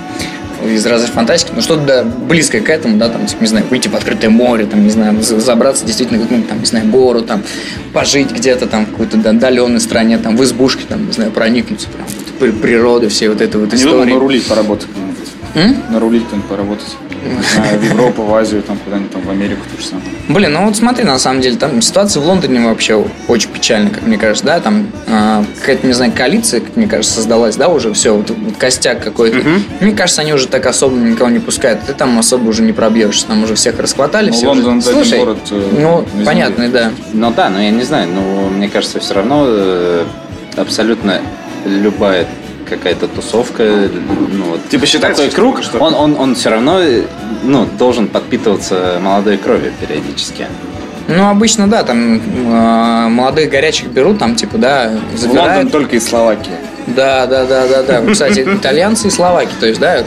[0.67, 3.89] из разряда фантастики, но что-то да, близкое к этому, да, там, типа, не знаю, выйти
[3.89, 7.23] в открытое море, там, не знаю, за- забраться действительно в какую-нибудь, там, не знаю, гору,
[7.23, 7.43] там,
[7.93, 11.89] пожить где-то там в какой-то да, отдаленной стране, там, в избушке, там, не знаю, проникнуться
[11.89, 14.13] прям вот, при- природы, всей вот этой вот Не думал истории.
[14.13, 14.89] нарулить поработать.
[15.55, 15.77] М?
[15.91, 16.87] Нарулить там поработать.
[17.55, 20.07] Знаю, в Европу, в Азию, там куда-нибудь там в Америку то же самое.
[20.29, 24.03] Блин, ну вот смотри, на самом деле, там ситуация в Лондоне вообще очень печальная, как
[24.03, 27.93] мне кажется, да, там а, какая-то, не знаю, коалиция, как мне кажется, создалась, да, уже
[27.93, 29.39] все, вот, вот костяк какой-то.
[29.81, 33.27] Мне кажется, они уже так особо никого не пускают, ты там особо уже не пробьешься,
[33.27, 34.93] там уже всех расхватали, Ну, все Лондон уже...
[34.93, 36.93] Слушай, город, э, ну, понятно, да.
[37.13, 40.05] Ну да, но я не знаю, но мне кажется, все равно э,
[40.57, 41.21] абсолютно
[41.65, 42.27] любая
[42.71, 47.03] какая-то тусовка, ну вот Типа считается, такой круг, что- он, он, он все равно э,
[47.43, 50.47] ну, должен подпитываться молодой кровью периодически.
[51.09, 55.57] Ну, обычно, да, там а, молодых горячих берут, там, типа, да, В забирают.
[55.57, 56.53] Лондон только из Словакии.
[56.87, 58.13] Да, да, да, да, да.
[58.13, 60.05] Кстати, итальянцы и словаки, то есть, да,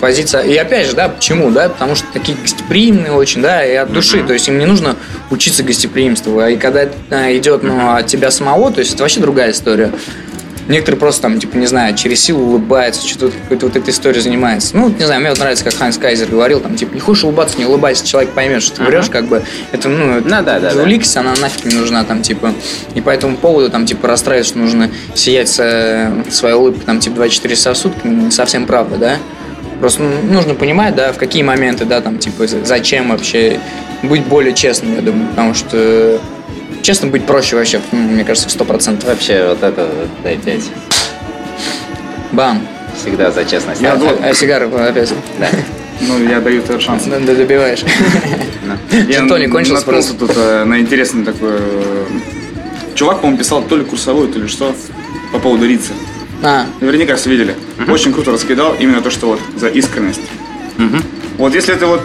[0.00, 0.42] позиция.
[0.42, 4.22] И опять же, да, почему, да, потому что такие гостеприимные очень, да, и от души,
[4.22, 4.96] то есть им не нужно
[5.30, 9.20] учиться гостеприимству, а и когда а, идет, ну, от тебя самого, то есть это вообще
[9.20, 9.90] другая история.
[10.68, 14.76] Некоторые просто там, типа, не знаю, через силу улыбаются, что-то какой-то вот этой историей занимается.
[14.76, 17.56] Ну, не знаю, мне вот нравится, как Хайнс Кайзер говорил, там, типа, не хочешь улыбаться,
[17.58, 18.90] не улыбайся, человек поймет, что ты Ага.
[18.90, 20.70] врешь, как бы, это, ну, Ну, да, да, да.
[20.70, 22.52] жуликость, она нафиг не нужна, там, типа,
[22.94, 27.54] и по этому поводу, там, типа, расстраиваться, что нужно сиять своей улыбкой, там, типа, 24
[27.54, 29.16] часа в сутки, не совсем правда, да?
[29.78, 33.60] Просто ну, нужно понимать, да, в какие моменты, да, там, типа, за- зачем вообще
[34.02, 36.18] быть более честным, я думаю, потому что
[36.86, 39.08] честно быть проще вообще, мне кажется, сто процентов.
[39.08, 39.88] Вообще, вот это,
[40.22, 40.62] дай пять.
[42.30, 42.64] Бам.
[42.96, 43.80] Всегда за честность.
[43.82, 45.12] Я А, вот- а сигару опять.
[45.40, 45.48] Да.
[46.00, 47.04] Ну, я даю тебе шанс.
[47.06, 47.82] Да, да, добиваешь.
[49.08, 50.14] Я Жетон не кончился просто.
[50.14, 51.50] тут э, на интересный такой...
[51.54, 52.06] э,
[52.94, 54.74] Чувак, по-моему, писал то ли курсовую, то ли что
[55.32, 55.92] по поводу Рицы.
[56.42, 57.56] А, Наверняка все видели.
[57.88, 60.20] Очень круто раскидал именно то, что вот за искренность.
[60.76, 61.02] Мгм.
[61.38, 62.02] Вот если ты вот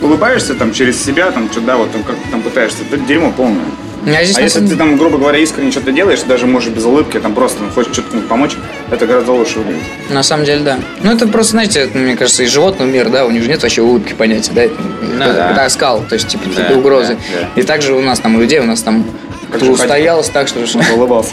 [0.00, 3.64] улыбаешься там через себя, там что да, вот там как там пытаешься, это дерьмо полное.
[4.06, 7.18] Я здесь А если ты там, грубо говоря, искренне что-то делаешь, даже можешь без улыбки,
[7.18, 8.56] там просто ну, хочешь что-то помочь,
[8.90, 9.82] это гораздо лучше выглядит.
[10.10, 10.78] На самом деле, да.
[11.02, 13.62] Ну, это просто, знаете, это, мне кажется, из животного мира, да, у них же нет
[13.62, 14.62] вообще улыбки понятия, да.
[14.62, 15.50] Это, это- да.
[15.52, 17.16] это оскал, то есть, типа, Да, какие-то угрозы.
[17.34, 17.60] да, да.
[17.60, 19.04] И также у нас там, у людей, у нас там
[19.58, 20.60] Же устоялось так, что...
[20.94, 21.32] Улыбался.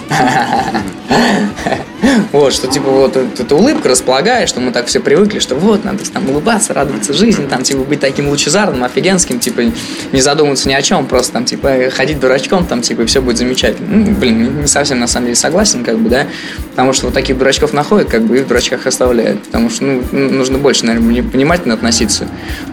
[2.32, 5.84] Вот, что типа вот эта эта улыбка располагает, что мы так все привыкли, что вот,
[5.84, 9.62] надо там улыбаться, радоваться жизни, там типа быть таким лучезарным, офигенским, типа
[10.12, 13.38] не задумываться ни о чем, просто там типа ходить дурачком, там типа и все будет
[13.38, 13.88] замечательно.
[13.90, 16.28] Ну, блин, не совсем на самом деле согласен, как бы, да,
[16.78, 20.04] потому что вот таких дурачков находят, как бы и в дурачках оставляют, потому что ну,
[20.12, 22.28] нужно больше, наверное, внимательно относиться.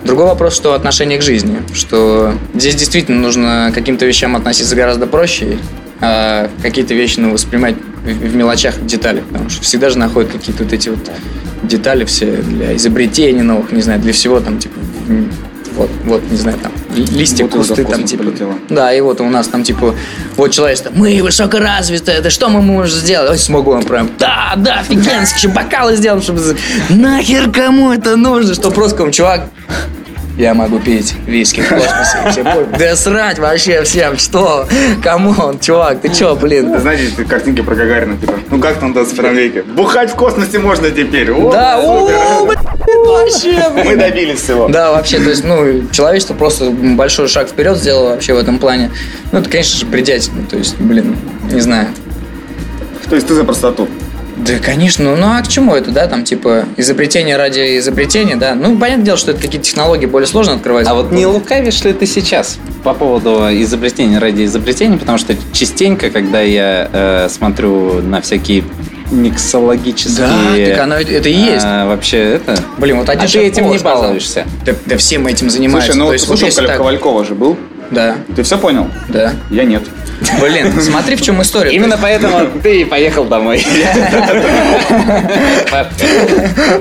[0.05, 5.57] Другой вопрос, что отношение к жизни, что здесь действительно нужно каким-то вещам относиться гораздо проще,
[6.03, 10.65] а какие-то вещи ну, воспринимать в, мелочах, в деталях, потому что всегда же находят какие-то
[10.65, 11.11] вот эти вот
[11.63, 14.75] детали все для изобретений новых, не знаю, для всего там, типа,
[15.77, 18.25] вот, вот, не знаю, там, ли- листья, Бутылка в кусты, там, типа.
[18.25, 18.55] полетела.
[18.69, 19.95] Да, и вот у нас там, типа,
[20.37, 23.31] вот человечество, мы высокоразвитые, да что мы можем сделать?
[23.31, 26.57] Ой, смогу он прям, да, да, офигенски, бокалы сделаем, чтобы...
[26.91, 28.55] Нахер кому это нужно?
[28.55, 29.49] Что просто какой чувак,
[30.37, 32.19] я могу пить виски в космосе.
[32.31, 32.67] Все.
[32.77, 34.67] Да срать вообще всем, что?
[35.03, 36.77] Come on, чувак, ты чё, блин?
[36.81, 39.63] Знаете, эти картинки про Гагарина, типа, ну как там в 21 веке?
[39.63, 41.31] Бухать в космосе можно теперь.
[41.31, 41.79] О, Да,
[42.87, 43.69] вообще.
[43.85, 44.69] Мы добились всего.
[44.69, 48.91] Да, вообще, то есть, ну, человечество просто большой шаг вперед сделало вообще в этом плане.
[49.33, 50.47] Ну, это, конечно же, бредятина.
[50.47, 51.17] То есть, блин,
[51.51, 51.89] не знаю.
[53.09, 53.89] То есть ты за простоту.
[54.37, 58.55] Да, конечно, ну а к чему это, да, там, типа, изобретение ради изобретения, да?
[58.55, 60.87] Ну, понятное дело, что это какие-то технологии более сложно открывать.
[60.89, 64.99] А вот не лукавишь ли ты сейчас по поводу изобретения ради изобретения?
[64.99, 68.65] Потому что частенько, когда я э, смотрю на всякие
[69.11, 70.27] миксологические...
[70.27, 71.65] Да, так оно, это и есть.
[71.65, 72.57] а, вообще это...
[72.79, 74.47] Блин, вот один а ты этим не балуешься.
[74.65, 75.93] Да, да все мы этим занимаемся.
[75.93, 77.57] Слушай, ну вот ты вот слушал, Коля так- Ковалькова же был?
[77.91, 78.89] Да, Ты все понял?
[79.09, 79.35] да.
[79.51, 79.83] Я нет.
[80.41, 81.71] Блин, смотри, в чем история.
[81.73, 83.65] Именно поэтому ты и поехал домой.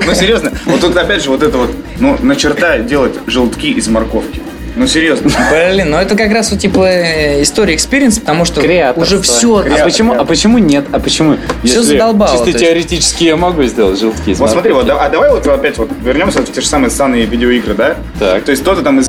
[0.06, 4.40] Ну серьезно, вот тут опять же вот это вот, ну начертай делать желтки из морковки.
[4.76, 5.30] Ну серьезно.
[5.70, 8.60] Блин, ну это как раз вот типа э, история experience, потому что
[8.96, 9.58] уже все.
[9.58, 10.86] А почему, а почему нет?
[10.92, 11.36] А почему?
[11.62, 12.58] Если задолбало, Чисто есть.
[12.60, 16.40] теоретически я могу сделать желтки из Вот смотри, вот, а давай вот опять вот вернемся
[16.40, 17.96] в те же самые сраные видеоигры, да?
[18.18, 18.44] Так.
[18.44, 19.08] То есть кто-то там из-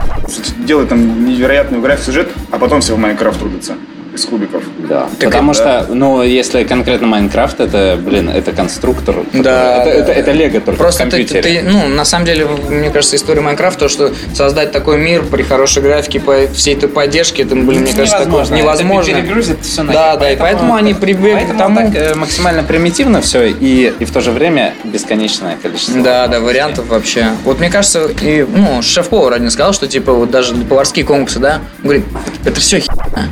[0.60, 3.74] делает там невероятную графику сюжет, а потом все в Minecraft рубятся
[4.16, 4.64] из кубиков.
[4.78, 5.08] Да.
[5.20, 9.16] Так Потому это- что, ну, если конкретно Minecraft, это, блин, это конструктор.
[9.16, 10.14] который- Да, Это, да, это, да.
[10.14, 11.62] это Лего только Просто в ты, компьютере.
[11.62, 15.44] ты- ну, на самом деле, мне кажется, история Майнкрафта, то, что создать такой мир при
[15.44, 19.12] хорошей графике, по всей этой поддержке, это, блин, мне кажется, такое невозможно.
[19.12, 20.00] Это перегрузит всё нахер.
[20.02, 24.06] Да, да, и поэтому они прибегли к тому- так, э, максимально примитивно все и, и
[24.06, 26.02] в то же время бесконечное количество.
[26.02, 27.28] Да, да, вариантов вообще.
[27.44, 31.60] Вот мне кажется, и, ну, шеф-повар один сказал, что типа вот даже поварские конкурсы, да,
[31.80, 32.06] он говорит,
[32.46, 33.30] это все херня.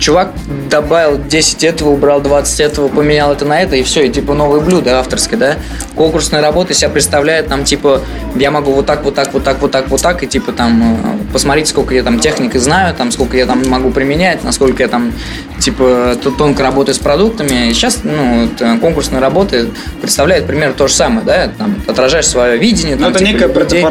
[0.00, 0.32] Чувак
[0.70, 4.60] добавил 10 этого, убрал 20 этого, поменял это на это, и все, и типа новое
[4.60, 5.56] блюдо авторское, да.
[5.94, 8.00] Конкурсная работа себя представляет там, типа,
[8.34, 10.82] я могу вот так, вот так, вот так, вот так, вот так, и типа там,
[10.82, 14.88] э, посмотрите, сколько я там техники знаю, там, сколько я там могу применять, насколько я
[14.88, 15.12] там,
[15.58, 17.68] типа, тут тонко работаю с продуктами.
[17.68, 19.66] И сейчас, ну, э, конкурсная работа
[20.00, 22.96] представляет примерно то же самое, да, там, отражаешь свое видение.
[22.96, 23.84] Ну это типа, некое людей.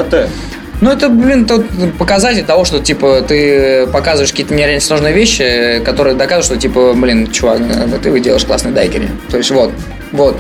[0.82, 1.66] Ну, это, блин, тот
[1.98, 7.30] показатель того, что, типа, ты показываешь какие-то нереально сложные вещи, которые доказывают, что, типа, блин,
[7.32, 7.60] чувак,
[8.02, 9.10] ты делаешь классный дайкери.
[9.30, 9.72] То есть, вот,
[10.12, 10.38] вот.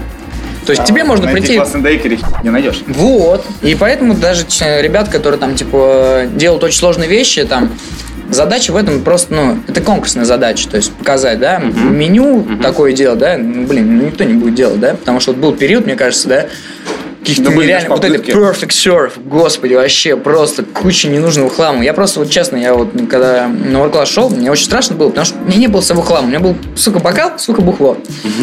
[0.65, 1.55] То есть, тебе можно прийти...
[1.55, 2.81] классный дейкер их не найдешь.
[2.87, 3.45] Вот.
[3.61, 4.45] И поэтому даже
[4.81, 7.71] ребят, которые там, типа, делают очень сложные вещи, там,
[8.29, 13.19] задача в этом просто, ну, это конкурсная задача, то есть показать, да, меню такое делать,
[13.19, 15.95] да, ну, блин, ну, никто не будет делать, да, потому что вот был период, мне
[15.95, 16.45] кажется, да,
[17.29, 21.83] каких-то были нереальных, вот это perfect surf, господи, вообще просто куча ненужного хлама.
[21.83, 25.25] Я просто, вот честно, я вот когда на воркласс шел, мне очень страшно было, потому
[25.25, 26.25] что у меня не было своего хлама.
[26.25, 27.97] У меня был, сука, бокал, сука, бухло.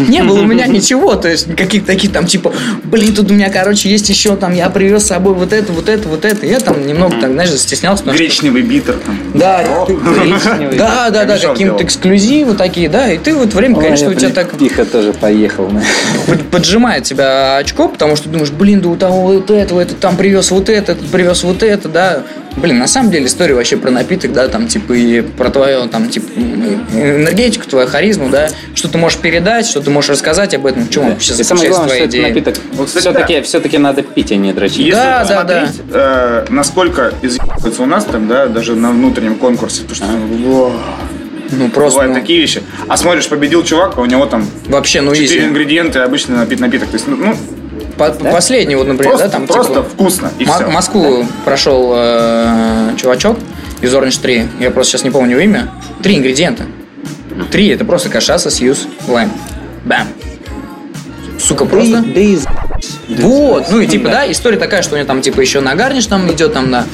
[0.09, 2.53] Не было у меня ничего, то есть никаких таких там, типа,
[2.85, 5.89] блин, тут у меня, короче, есть еще там, я привез с собой вот это, вот
[5.89, 6.47] это, вот это.
[6.47, 9.19] Я там немного, так, знаешь, застеснялся, Гречневый битер там.
[9.35, 9.65] да,
[10.77, 11.83] да, да, да, какие-то делать.
[11.83, 15.71] эксклюзивы такие, да, и ты вот время, конечно, у тебя так Пиха тоже поехал.
[16.27, 20.17] под- поджимает тебя очко, потому что думаешь, блин, да у того вот этого, это там
[20.17, 22.23] привез вот это, этот привез вот это, да.
[22.57, 26.09] Блин, на самом деле история вообще про напиток, да, там, типа, и про твою, там,
[26.09, 26.27] типа,
[26.95, 30.91] энергетику, твою харизму, да, что ты можешь передать, что ты можешь рассказать об этом, в
[30.91, 32.29] чем вообще И самое заключается главное, что твоя этот идея.
[32.29, 34.79] напиток Вот, кстати, все-таки, все-таки надо пить, а не дрочить.
[34.79, 39.83] Если Да, да, посмотреть, э, насколько изъебывается у нас там, да, даже на внутреннем конкурсе,
[39.83, 40.73] то что во,
[41.51, 42.63] Ну, просто, бывают ну, такие вещи.
[42.89, 46.61] А смотришь, победил чувак, а у него там вообще, ну, четыре есть, ингредиента, обычный напит
[46.61, 46.89] напиток.
[46.89, 47.37] То есть, ну,
[47.97, 50.67] по- последний, вот, например, просто, да, там, просто типа, вкусно и все.
[50.69, 53.39] Москву прошел э, чувачок
[53.81, 54.49] из Orange 3.
[54.61, 55.71] Я просто сейчас не помню его имя.
[56.03, 56.65] Три ингредиента.
[57.51, 57.69] Три.
[57.69, 59.31] Это просто кашаса, сьюз, лайм.
[59.85, 60.09] Бам.
[61.39, 62.03] Сука, просто.
[62.03, 62.39] Да и
[63.09, 66.07] Вот, ну и типа, да, история такая, что у него там типа еще на гарниш
[66.07, 66.87] там идет там на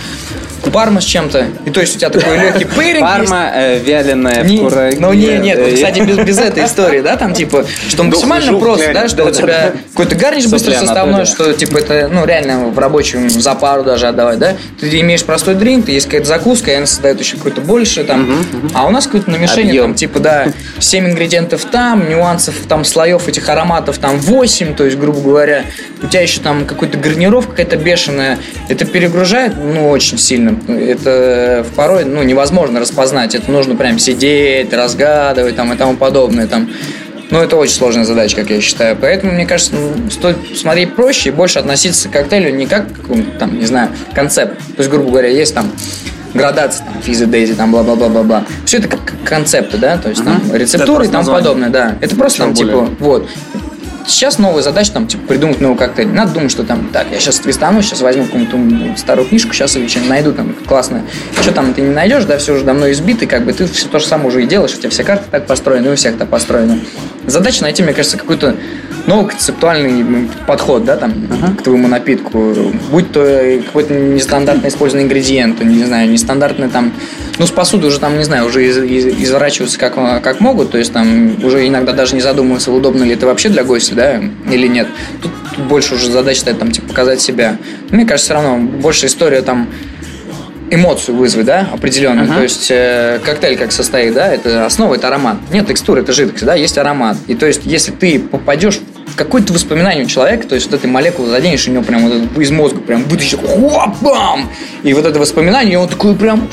[0.70, 1.46] парма с чем-то.
[1.64, 3.00] И то есть у тебя такой легкий пыринг.
[3.00, 4.96] Парма э, вяленая Не- в кураге.
[5.00, 8.58] ну не, нет, вот, Э, кстати, без, без этой истории, да, там типа, что максимально
[8.58, 12.78] просто, да, что у тебя какой-то гарниш быстро составной, что типа это, ну реально в
[12.78, 16.74] рабочем за пару даже отдавать, да, ты имеешь простой дринк, ты есть какая-то закуска, и
[16.74, 18.44] она создает еще какой-то больше там,
[18.74, 20.46] а у нас какое-то намешение, там, типа, да,
[20.78, 25.64] 7 ингредиентов там, нюансов там, слоев этих ароматов там 8, то есть, грубо говоря,
[26.02, 32.04] у тебя еще там какая-то гарнировка какая-то бешеная, это перегружает, ну, очень сильно, это порой,
[32.04, 36.70] ну, невозможно распознать, это нужно прям сидеть, разгадывать там и тому подобное, там,
[37.30, 38.96] ну, это очень сложная задача, как я считаю.
[39.00, 42.96] Поэтому, мне кажется, ну, стоит смотреть проще и больше относиться к коктейлю не как к
[43.00, 44.58] какому-то там, не знаю, концепт.
[44.58, 45.72] То есть, грубо говоря, есть там
[46.34, 48.44] градация, там, физа, дейзи, там, бла-бла-бла-бла-бла.
[48.66, 51.96] Все это как концепты, да, то есть там рецептуры и тому подобное, да.
[52.00, 52.96] Это просто там, Ничего типа, более.
[53.00, 53.28] вот.
[54.06, 56.08] Сейчас новая задача, там, типа, придумать новый коктейль.
[56.08, 59.88] Надо думать, что там, так, я сейчас твистану, сейчас возьму м, старую книжку, сейчас ее
[60.08, 61.02] найду, там, классное.
[61.40, 63.98] Что там ты не найдешь, да, все уже давно избито, как бы ты все то
[63.98, 66.80] же самое уже и делаешь, у тебя все карты так построены, у всех так построены.
[67.26, 68.56] Задача найти, мне кажется, какой-то
[69.06, 71.12] новый концептуальный м, подход, да, там,
[71.58, 72.54] к твоему напитку.
[72.90, 76.92] Будь то э, какой-то нестандартно использованный ингредиент, не знаю, нестандартный там,
[77.38, 80.78] ну, с посуды уже там, не знаю, уже из- из- изворачиваются как, как могут, то
[80.78, 84.66] есть там уже иногда даже не задумываются, удобно ли это вообще для гостя, да, или
[84.66, 84.86] нет.
[85.20, 87.56] Тут, тут больше уже задача стоит там, типа, показать себя.
[87.90, 89.68] Мне кажется, все равно больше история там
[90.72, 92.28] эмоцию вызвать, да, определенную.
[92.28, 95.36] То есть э, коктейль как состоит, да, это основа, это аромат.
[95.52, 97.16] Нет текстуры, это жидкость, да, есть аромат.
[97.26, 100.88] И то есть, если ты попадешь в какое-то воспоминание у человека, то есть вот этой
[100.88, 103.38] молекулы заденешь, у него прям вот это из мозга прям вытащишь,
[104.00, 104.50] бам!
[104.82, 106.48] И вот это воспоминание, и он такой прям,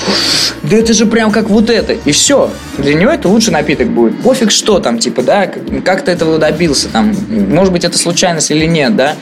[0.63, 1.93] да это же прям как вот это.
[1.93, 2.51] И все.
[2.77, 4.19] Для него это лучший напиток будет.
[4.21, 5.49] Пофиг что там, типа, да,
[5.86, 9.15] как, ты этого добился, там, может быть, это случайность или нет, да.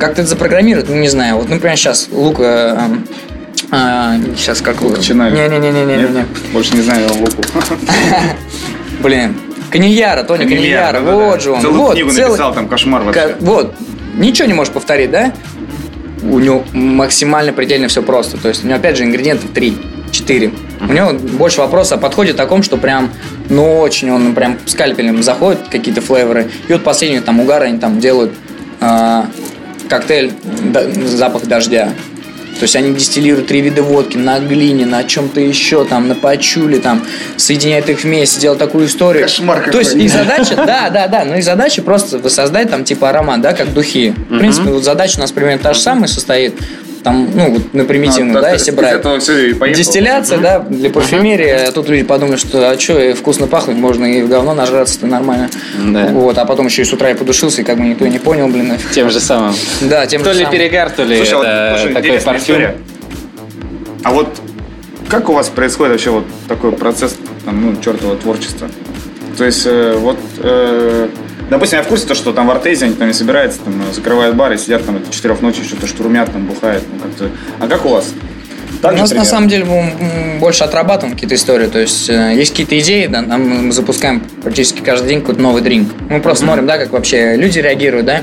[0.00, 1.36] Как ты это запрограммируют, ну, не знаю.
[1.36, 2.88] Вот, например, сейчас Лука
[3.72, 4.96] эм, сейчас как его?
[4.96, 5.36] Чинави.
[5.36, 6.26] Не-не-не-не-не.
[6.52, 7.42] Больше не знаю луку.
[9.02, 9.36] Блин.
[9.70, 11.00] Канильяра, Тони Канильяра.
[11.00, 11.60] Вот же он.
[11.62, 13.36] Целую вот, книгу написал, там кошмар вообще.
[13.40, 13.74] Вот.
[14.14, 15.32] Ничего не можешь повторить, да?
[16.22, 18.36] У него максимально предельно все просто.
[18.36, 19.76] То есть у него опять же ингредиентов 3,
[20.12, 20.52] 4.
[20.88, 23.10] У него больше вопросов о подходе таком, что прям,
[23.48, 26.50] ну очень он прям скальпелем заходит какие-то флейворы.
[26.68, 28.32] И вот последний там угар они там делают
[28.80, 29.26] а,
[29.88, 30.32] коктейль
[30.64, 31.92] да- запах дождя.
[32.58, 36.78] То есть они дистиллируют три вида водки на глине, на чем-то еще, там, на пачуле,
[36.78, 37.04] там,
[37.36, 39.22] соединяют их вместе, делают такую историю.
[39.22, 43.10] Кошмар То есть и задача, да, да, да, ну и задача просто воссоздать там типа
[43.10, 44.14] аромат, да, как духи.
[44.28, 46.54] В принципе, вот задача у нас примерно та же самая состоит.
[47.02, 49.02] Там, ну, вот на примитивную, Ну, да, если брать.
[49.28, 49.74] и.
[49.74, 51.48] Дистилляция, да, для парфюмерии.
[51.48, 55.50] А тут люди подумают, что а что, вкусно пахнуть, можно и в говно нажраться-то нормально.
[55.84, 56.06] Да.
[56.12, 58.18] Вот, а потом еще и с утра я подушился, и как бы никто и не
[58.20, 58.72] понял, блин.
[58.94, 59.54] Тем же самым.
[59.80, 60.58] Да, тем То же ли самым.
[60.58, 62.40] перегар, то ли Слушай, вот, это слушай, такой парфюм.
[62.42, 62.76] история.
[64.04, 64.28] А вот
[65.08, 68.68] как у вас происходит вообще вот такой процесс, там, ну, чертова творчества?
[69.36, 71.08] То есть, э, вот, э,
[71.52, 73.92] допустим, я в курсе, то, что там в Артезе они там не собираются, там, э,
[73.92, 77.30] закрывают бар и сидят там до 4 ночи, что-то штурмят, там, бухают, ну, как-то.
[77.60, 78.12] А как у вас?
[78.80, 81.68] Так У нас на самом деле мы больше отрабатываем какие-то истории.
[81.68, 85.62] То есть э, есть какие-то идеи, да, там мы запускаем практически каждый день какой-то новый
[85.62, 85.92] дринк.
[86.08, 88.22] Мы просто смотрим, да, как вообще люди реагируют, да.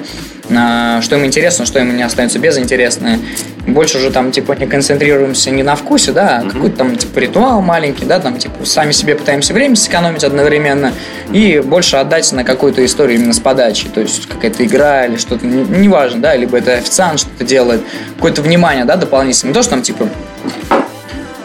[0.49, 3.19] Что им интересно, что им не остается безинтересное.
[3.67, 7.61] Больше уже там, типа, не концентрируемся не на вкусе, да, а какой-то там, типа, ритуал
[7.61, 10.91] маленький, да, там, типа, сами себе пытаемся время сэкономить одновременно
[11.31, 15.45] и больше отдать на какую-то историю именно с подачей, то есть какая-то игра или что-то,
[15.45, 17.81] не- неважно, да, либо это официант что-то делает,
[18.15, 20.09] какое-то внимание, да, дополнительное, не то, что там, типа,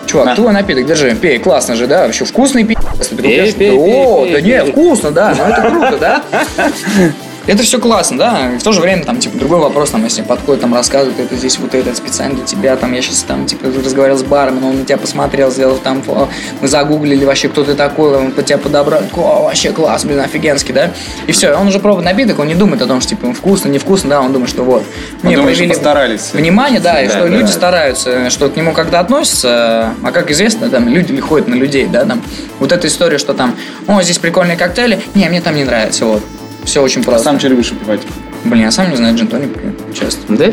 [0.07, 0.35] Чувак, На.
[0.37, 2.76] твой напиток, держи, пей, классно же, да, вообще вкусный пи***.
[2.99, 4.70] Если ты Пей, купишь, пей, О, пей, да пей, не, пей.
[4.72, 6.22] вкусно, да, ну это круто, да.
[7.47, 8.53] Это все классно, да.
[8.55, 11.36] И в то же время, там, типа, другой вопрос, там, если подходит, там, рассказывают, это
[11.36, 14.78] здесь вот этот специально для тебя, там, я сейчас, там, типа, разговаривал с барменом, он
[14.78, 16.03] на тебя посмотрел, сделал, там,
[16.61, 20.72] мы загуглили вообще, кто ты такой, он под тебя подобрал, о, вообще класс, блин, офигенский,
[20.72, 20.90] да.
[21.26, 24.11] И все, он уже пробует напиток, он не думает о том, что, типа, вкусно, невкусно,
[24.11, 24.82] да, он думает, что вот.
[25.22, 26.30] мне думает, проявили постарались.
[26.32, 27.28] Внимание, да, и Да, что да.
[27.28, 31.86] люди стараются, что к нему когда относятся, а как известно, там, люди ходят на людей,
[31.86, 32.22] да, там,
[32.59, 33.55] вот эта история, что там,
[33.86, 36.22] о, здесь прикольные коктейли, не, мне там не нравится, вот.
[36.65, 37.25] Все очень А просто.
[37.25, 38.01] сам что любишь выпивать?
[38.45, 39.51] Блин, я сам не знаю, джин-тоник
[39.95, 40.21] часто.
[40.29, 40.47] Да?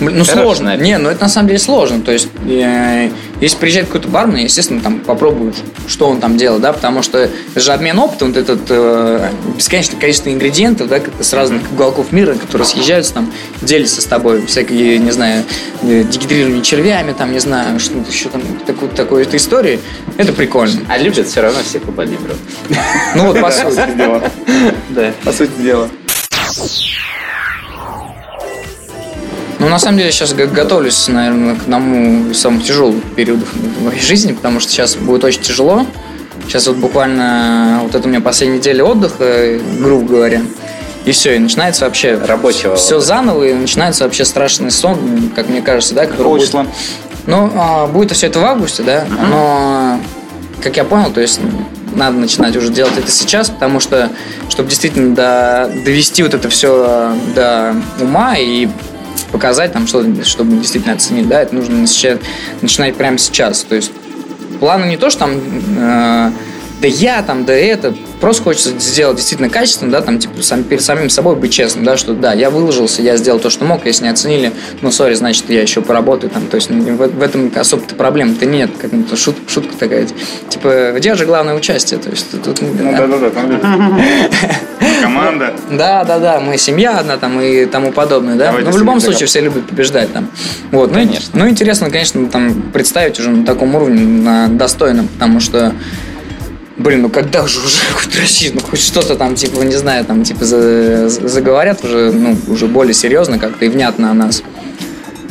[0.00, 0.64] Блин, ну Хороший сложно.
[0.66, 0.86] напиток.
[0.86, 2.00] Не, ну это на самом деле сложно.
[2.00, 5.56] То есть, э, если приезжает какой-то бармен, естественно, там попробуешь,
[5.88, 9.98] что он там делает, да, потому что это же обмен опытом, вот этот э, бесконечное
[9.98, 13.32] количество ингредиентов, да, с разных уголков мира, которые съезжаются там,
[13.62, 15.44] делятся с тобой, всякие, не знаю,
[15.82, 19.80] э, дегидрирование червями, там, не знаю, что-то еще там, такой, такой этой истории,
[20.16, 20.80] это прикольно.
[20.88, 22.34] А любят все равно все кубани, бро.
[23.14, 24.22] Ну вот, по сути дела.
[24.90, 25.12] Да.
[25.24, 25.88] По сути дела.
[29.60, 34.00] Ну, на самом деле, сейчас готовлюсь, наверное, к одному из самых тяжелых периодов в моей
[34.00, 35.86] жизни, потому что сейчас будет очень тяжело.
[36.46, 40.40] Сейчас вот буквально, вот это у меня последняя неделя отдыха, грубо говоря.
[41.04, 43.06] И все, и начинается вообще Рабочего Все отдыха.
[43.06, 46.66] заново, и начинается вообще страшный сон, как мне кажется, да, который Какого будет- числа?
[47.26, 50.00] ну, а, будет все это в августе, да, но,
[50.62, 51.38] как я понял, то есть
[51.94, 54.10] надо начинать уже делать это сейчас, потому что,
[54.48, 58.68] чтобы действительно до- довести вот это все до ума и
[59.26, 62.20] показать там, что, чтобы действительно оценить, да, это нужно начать,
[62.60, 63.92] начинать прямо сейчас, то есть
[64.58, 65.32] планы не то, что там
[65.78, 66.32] э,
[66.80, 70.82] да я там, да это, просто хочется сделать действительно качественно, да, там, типа, сам, перед
[70.82, 74.04] самим собой быть честным, да, что да, я выложился, я сделал то, что мог, если
[74.04, 77.52] не оценили, ну, сори, значит, я еще поработаю там, то есть ну, в, в этом
[77.54, 80.06] особо-то проблем-то нет, как ну, шут- шутка такая,
[80.48, 83.30] типа, где же главное участие, то есть тут, Ну да-да-да.
[85.02, 85.54] Команда.
[85.70, 88.46] да, да, да, мы семья одна там и тому подобное, да.
[88.46, 90.28] Давайте Но в любом случае все любят побеждать там.
[90.72, 91.38] Вот, ну, Конечно.
[91.38, 95.72] ну, интересно, конечно, там представить уже на таком уровне, на достойном, потому что
[96.82, 100.24] Блин, ну когда же уже хоть расизм, ну хоть что-то там, типа, не знаю, там,
[100.24, 104.42] типа, за- за- заговорят уже, ну, уже более серьезно как-то и внятно о нас.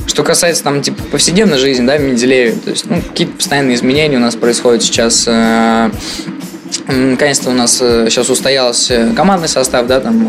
[0.06, 4.18] Что касается там, типа, повседневной жизни, да, в Менделееве, то есть, ну, какие-то постоянные изменения
[4.18, 5.26] у нас происходят сейчас.
[5.28, 5.90] э,
[6.88, 10.28] Наконец-то у нас э, сейчас устоялся командный состав, да, там,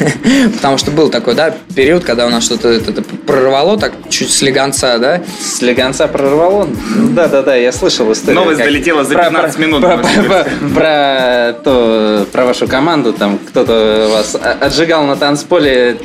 [0.00, 4.30] э, потому что был такой, да, период, когда у нас что-то это, прорвало так чуть
[4.30, 6.68] с легонца, да, С Леганца прорвало?
[7.10, 8.40] Да, да, да, я слышал историю.
[8.40, 9.80] Новость как- долетела за про- 15 про- минут.
[9.82, 15.98] Про, про- про то, про вашу команду, там кто-то вас отжигал на танцполе,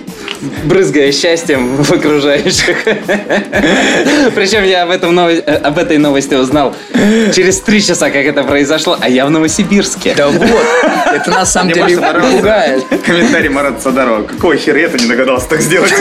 [0.63, 2.77] брызгая счастьем в окружающих.
[4.35, 6.75] Причем я об, этом э, об этой новости узнал
[7.33, 10.13] через три часа, как это произошло, а я в Новосибирске.
[10.15, 10.41] да вот,
[11.13, 12.83] это на самом деле пугает.
[13.05, 14.23] комментарий Марата Садарова.
[14.23, 15.93] Какого хера я-то не догадался так сделать?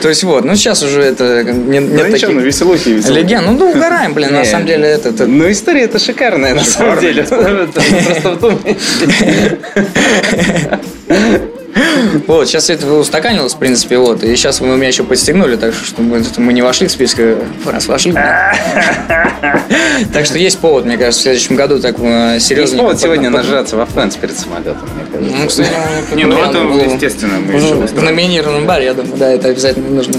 [0.00, 3.20] То есть вот, ну сейчас уже это нет, Ну нет ничего, ну таких веселухи, веселухи.
[3.20, 3.46] легенд.
[3.46, 6.64] Ну, ну, угораем, блин, на Не, самом деле это, это- Ну, история это шикарная, на
[6.64, 7.22] самом деле.
[7.28, 8.78] Просто вдумайтесь.
[12.26, 14.22] Вот, сейчас это устаканилось, в принципе, вот.
[14.22, 17.20] И сейчас вы меня еще подстегнули, так что чтобы мы, мы не вошли в список,
[17.64, 18.14] а раз вошли.
[20.12, 22.78] Так что есть повод, мне кажется, в следующем году так э, Есть серьезно.
[22.78, 25.38] повод сегодня нажраться во Франции перед самолетом, мне кажется.
[25.38, 25.70] Ну, кстати,
[26.14, 27.38] Не, ну вариант это естественно.
[27.38, 30.14] мы Уже еще в номинированном баре, я думаю, да, это обязательно нужно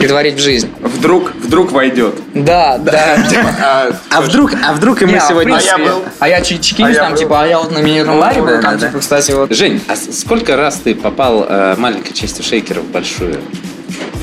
[0.00, 0.68] притворить в жизнь.
[0.80, 2.14] Вдруг, вдруг войдет.
[2.34, 3.92] Да, да.
[4.10, 5.56] А вдруг, а вдруг и мы а сегодня...
[5.56, 6.02] А я был.
[6.18, 8.40] А я чи- чекинюсь А я там, типа, а я вот на номинированном Ну, баре
[8.42, 12.80] был, там, типа, кстати, вот Жень, а сколько раз ты попал э, маленькой частью шейкера
[12.80, 13.36] в большую?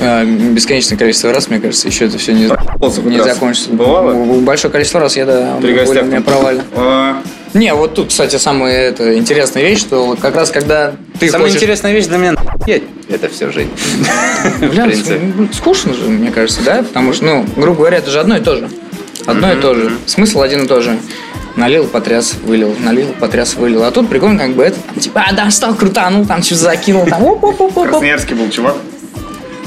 [0.00, 2.42] э, бесконечное количество раз, мне кажется, еще это все не,
[3.10, 3.70] не закончится.
[3.70, 4.12] Бывало?
[4.40, 6.04] Большое количество раз я, да, При более гостях.
[6.04, 6.62] меня провалил.
[6.74, 7.22] А,
[7.54, 11.46] Не, вот тут, кстати, самая это, интересная вещь, что вот как раз когда ты Самая
[11.46, 11.56] хочешь...
[11.56, 12.34] интересная вещь для меня
[13.08, 13.46] это все,
[14.60, 15.20] Бля, принципе.
[15.36, 16.82] ну, скучно же, мне кажется, да?
[16.82, 18.68] Потому что, ну, грубо говоря, это же одно и то же.
[19.26, 19.92] Одно и то же.
[20.06, 20.98] Смысл один и тот же.
[21.56, 23.82] Налил, потряс, вылил, налил, потряс, вылил.
[23.82, 27.04] А тут прикольно, как бы это, там, типа, а, да, стал крутанул, там что-то закинул,
[27.06, 28.76] там, оп оп оп В Красноярске был чувак,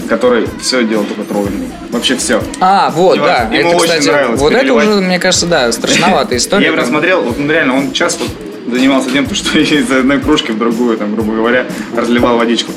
[0.08, 1.66] который все делал только троллинг.
[1.90, 2.42] Вообще все.
[2.62, 3.50] А, вот, Ему да.
[3.52, 4.88] очень это, кстати, нравилось вот это переливать.
[4.88, 6.64] уже, мне кажется, да, страшноватая история.
[6.66, 8.30] Я его рассмотрел, вот он реально, он час вот
[8.74, 11.66] занимался тем, что из одной кружки в другую, там, грубо говоря,
[11.96, 12.72] разливал водичку.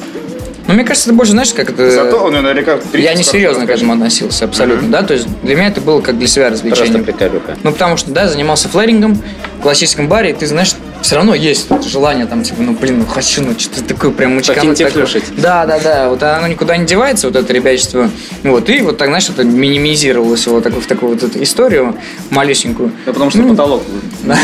[0.66, 1.90] Ну, мне кажется, это больше, знаешь, как это...
[1.90, 2.78] Зато он наверняка...
[2.94, 6.18] Я не серьезно к этому относился, абсолютно, да, то есть для меня это было как
[6.18, 7.02] для себя Просто развлечение.
[7.02, 7.56] приколюха.
[7.62, 9.22] Ну, потому что, да, занимался флэрингом
[9.64, 13.58] классическом баре, ты знаешь, все равно есть желание там, типа, ну, блин, ну, хочу, ну,
[13.58, 14.36] что-то такое прям.
[14.36, 15.24] Пофинтифлюшить.
[15.38, 18.10] Да, да, да, вот оно никуда не девается, вот это ребячество.
[18.42, 21.96] Вот, и вот так, знаешь, это минимизировалось вот так, в такую вот эту историю
[22.28, 22.92] малюсенькую.
[23.06, 23.82] Да потому что потолок.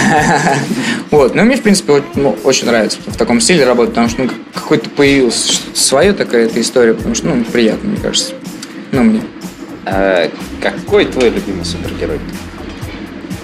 [1.10, 4.30] Вот, ну, мне, в принципе, ну, очень нравится в таком стиле работать, потому что, ну,
[4.54, 8.32] какой-то появилась что-то свое такая эта история, потому что, ну, приятно, мне кажется.
[8.92, 9.20] Ну, мне.
[9.84, 10.30] А
[10.62, 12.20] какой твой любимый супергерой?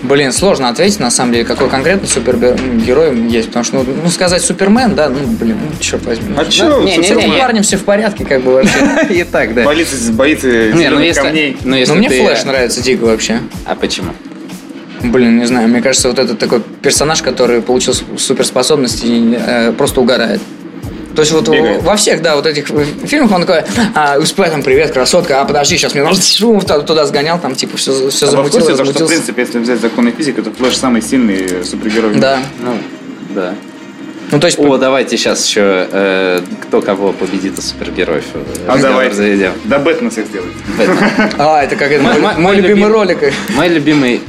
[0.02, 4.42] Блин, сложно ответить, на самом деле, какой конкретно супергерой есть, потому что, ну, ну, сказать
[4.42, 6.34] Супермен, да, ну, блин, ну, черт возьми.
[6.36, 6.82] А чё?
[6.82, 8.78] не, не, С не, парнем все в порядке, как бы, вообще.
[9.10, 9.64] И так, да.
[9.64, 11.56] Боится, боится Не, ну зелёных если, камней.
[11.64, 13.40] ну, если Но мне Флэш нравится дико вообще.
[13.64, 14.12] А почему?
[15.02, 20.40] Блин, не знаю, мне кажется, вот этот такой персонаж, который получил суперспособности, э, просто угорает.
[21.16, 21.82] То есть вот Бегает.
[21.82, 22.66] во всех, да, вот этих
[23.06, 23.64] фильмах он такой,
[23.94, 27.76] а, успех, там, привет, красотка, а подожди, сейчас мне нужно шум туда, сгонял, там, типа,
[27.78, 30.76] все, все А замутилось, курсе, то, что, в принципе, если взять законы физики, то Флэш
[30.76, 32.14] самый сильный супергерой.
[32.16, 32.38] Да.
[32.60, 32.76] Ну,
[33.30, 33.54] да.
[34.30, 38.24] Ну, то есть, О, давайте сейчас еще э, кто кого победит из супергероев.
[38.34, 39.10] э, А давай.
[39.12, 39.52] заведем.
[39.64, 40.52] Да Бэтмен всех сделает.
[40.76, 40.98] Бэтмен.
[41.38, 43.32] а, это как это, Мой- мой, мой- любимый любим- ролик.
[43.54, 44.20] Мой любимый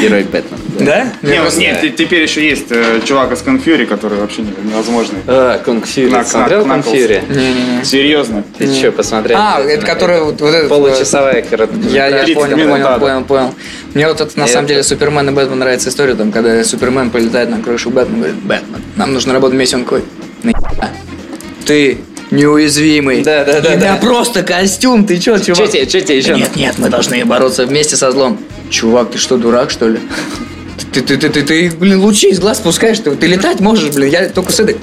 [0.00, 0.58] герой Бэтмен.
[0.80, 1.06] Да?
[1.22, 5.18] Просто- нет, те- теперь еще есть э, чувак из Конфьюри, который вообще не- невозможный.
[5.26, 6.10] А, Конг Фьюри.
[6.10, 7.22] Кнак- Смотрел Кнак- Конг Фьюри?
[7.28, 7.84] Не-не-не.
[7.84, 8.44] Серьезно.
[8.58, 9.38] Ты что, посмотрел?
[9.40, 10.68] А, это который вот, этот...
[10.68, 11.80] Получасовая короткая.
[11.90, 12.98] Я, я 30 понял, понял, да, да.
[12.98, 13.54] понял, понял.
[13.94, 17.48] Мне вот это на самом деле Супермен и Бэтмен нравится история, там, когда Супермен полетает
[17.50, 20.02] на крышу Бэтмена, говорит, Бэтмен, нам нужно работать вместе, он такой,
[20.42, 20.90] «Нахера?
[21.64, 21.98] ты
[22.30, 23.22] неуязвимый.
[23.22, 23.96] Да, да, да, У меня да.
[24.06, 25.58] просто костюм, ты чё, чувак?
[25.58, 26.34] Че тебе, че тебе еще?
[26.34, 28.38] Нет, нет, мы должны бороться вместе со злом.
[28.70, 30.00] Чувак, ты что, дурак, что ли?
[30.92, 34.10] Ты, ты, ты, ты, ты, блин, лучи из глаз пускаешь, ты, ты летать можешь, блин,
[34.10, 34.76] я только с этой...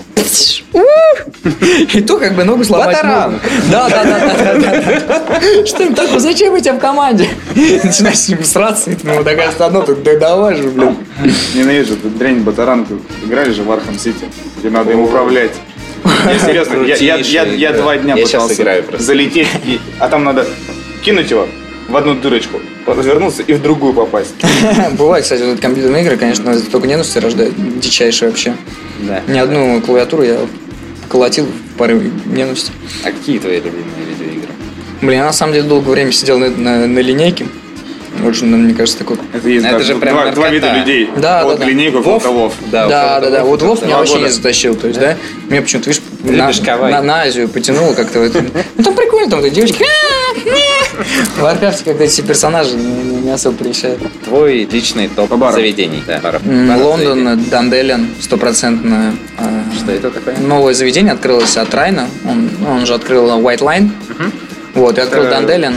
[1.94, 3.40] И то как бы ногу сломать Батаран.
[3.70, 5.66] Да, да, да, да, да, да.
[5.66, 7.28] Что им такое, зачем вы тебя в команде?
[7.56, 9.22] Начинаешь с ним сраться, и ты ему
[9.60, 10.98] одно, ты да давай же, блин.
[11.54, 13.00] Ненавижу эту дрянь Батаранку.
[13.26, 14.26] Играли же в Arkham City,
[14.60, 15.52] где надо им управлять.
[16.04, 18.16] Не, серьезно, я, я, я, я два дня.
[18.16, 20.46] Я пытался залететь, и- а там надо
[21.04, 21.48] кинуть его
[21.88, 24.34] в одну дырочку, развернуться и в другую попасть.
[24.98, 28.56] Бывает, кстати, вот компьютерные игры, конечно, только ненависти рождают, дичайшие вообще.
[29.00, 29.22] Да.
[29.28, 30.40] Ни одну клавиатуру я
[31.10, 32.72] колотил в порыве ненависти.
[33.04, 34.50] А какие твои любимые видеоигры?
[35.02, 37.46] Блин, я на самом деле долгое время сидел на, на, на линейке.
[38.26, 39.18] Очень, ну, мне кажется, такой...
[39.34, 41.10] Это есть Это да, же прям два, два вида людей.
[41.18, 41.70] Да, вот да, да.
[41.70, 42.24] линейку, Вов?
[42.24, 42.54] кого Вов.
[42.72, 43.44] Да, Да, да, да.
[43.44, 44.26] Вот Вов меня вообще года.
[44.26, 44.76] не затащил.
[44.76, 45.18] То есть, да,
[45.50, 48.20] меня почему-то, видишь, на, на, на Азию потянуло как-то.
[48.78, 49.84] Ну, там прикольно, там девочки.
[51.36, 54.00] В Варкрафте как-то эти персонажи не, особо прельщают.
[54.24, 55.56] Твой личный топ По барам.
[55.56, 56.04] заведений.
[56.06, 56.42] Да, баров.
[56.46, 57.44] Лондон.
[57.50, 59.16] Dandelyan, стопроцентно.
[59.38, 60.38] а, Что это такое?
[60.38, 62.08] Новое заведение открылось от Райна.
[62.30, 63.90] Он, он же открыл White Lyan.
[64.76, 65.76] Вот, и открыл Данделин.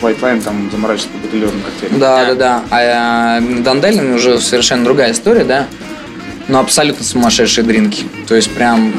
[0.00, 1.98] White Line там заморачивается по бутылерным коктейлям.
[1.98, 2.62] Да, да, да.
[2.70, 5.66] А э, Данделин уже совершенно другая история, да.
[6.46, 8.04] Но абсолютно сумасшедшие дринки.
[8.26, 8.92] То есть прям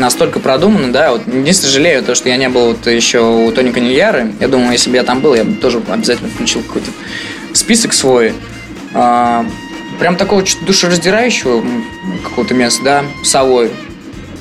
[0.00, 1.12] настолько продумано, да.
[1.12, 4.32] Вот единственное жалею то, что я не был вот еще у Тони Канильяры.
[4.40, 6.90] Я думаю, если бы я там был, я бы тоже обязательно включил какой-то
[7.52, 8.32] список свой.
[8.94, 9.46] А,
[10.00, 11.62] прям такого душераздирающего
[12.24, 13.70] какого-то места, да, совой.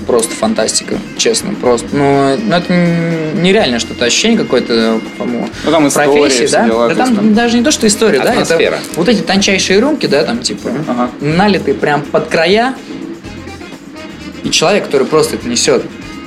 [0.08, 1.88] Просто фантастика, честно, просто.
[1.92, 6.66] Ну, ну, это нереально что-то, ощущение какое-то, по-моему, Ну, там история, профессии, да?
[6.66, 8.80] дела, да там там- даже не то, что история, да, это Атмосфера.
[8.96, 11.12] вот эти тончайшие рюмки, да, там типа Ага.
[11.22, 12.74] налитые прям под края,
[14.44, 15.84] и человек, который просто это несет.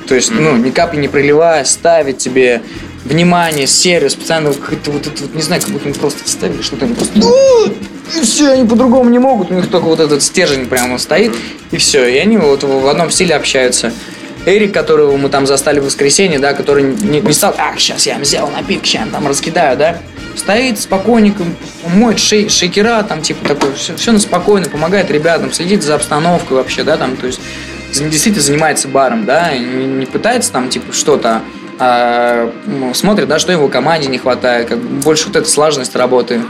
[0.07, 2.63] То есть, ну, ни капли не проливая, ставит тебе
[3.05, 6.85] внимание, сервис, специально какой-то вот это вот, не знаю, как будто они просто вставили что-то,
[6.85, 7.67] они просто, «Ну,
[8.17, 11.35] и все, они по-другому не могут, у них только вот этот стержень прямо стоит,
[11.71, 13.93] и все, и они вот в одном стиле общаются.
[14.45, 18.19] Эрик, которого мы там застали в воскресенье, да, который не, не стал, ах, сейчас я
[18.19, 19.99] взял напиток, сейчас я там раскидаю, да,
[20.35, 21.45] стоит спокойненько,
[21.95, 26.57] моет шей, шейкера, там, типа, такой, все, все на спокойно, помогает ребятам, следит за обстановкой
[26.57, 27.41] вообще, да, там, то есть,
[27.93, 31.43] действительно занимается баром, да, и не, пытается там, типа, что-то,
[31.78, 32.53] а,
[32.95, 36.43] смотрит, да, что его команде не хватает, как больше вот эта слаженность работы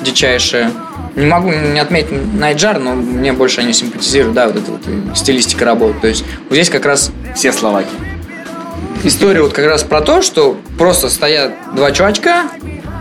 [0.00, 0.70] дичайшая.
[1.16, 5.64] Не могу не отметить Найджар, но мне больше они симпатизируют, да, вот эта вот стилистика
[5.64, 5.98] работы.
[6.00, 7.88] То есть вот здесь как раз Все словаки.
[9.02, 12.44] история вот как раз про то, что просто стоят два чувачка,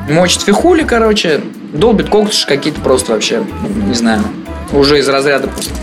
[0.10, 1.42] мочат фихули, короче,
[1.74, 3.44] долбят когтуши какие-то просто вообще,
[3.86, 4.24] не знаю,
[4.72, 5.74] уже из разряда просто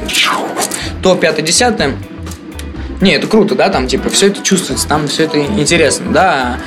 [1.05, 1.95] то пятое, десятое.
[3.03, 6.59] Не, это круто, да, там, типа, все это чувствуется, там все это интересно, да.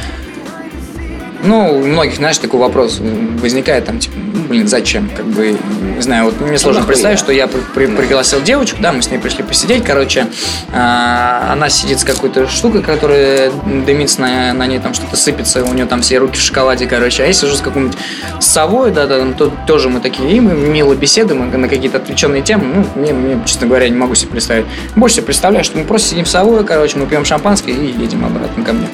[1.43, 2.99] Ну, у многих, знаешь, такой вопрос
[3.41, 5.09] возникает, там, типа, ну, блин, зачем?
[5.15, 5.55] Как бы,
[5.95, 6.93] не знаю, вот мне сложно нахуя?
[6.93, 10.27] представить, что я при- при- пригласил девочку, да, мы с ней пришли посидеть, короче,
[10.73, 13.51] а, она сидит с какой-то штукой, которая
[13.85, 17.23] дымится, на, на ней там что-то сыпется, у нее там все руки в шоколаде, короче,
[17.23, 17.97] а я сижу с какой-нибудь
[18.39, 22.41] совой, да, да, там то- тоже мы такие, и мы мило беседуем на какие-то отвлеченные
[22.41, 22.63] темы,
[22.95, 24.65] ну, мне, мне, честно говоря, не могу себе представить.
[24.95, 28.25] Больше себе представляю, что мы просто сидим с совой, короче, мы пьем шампанское и едем
[28.25, 28.87] обратно ко мне.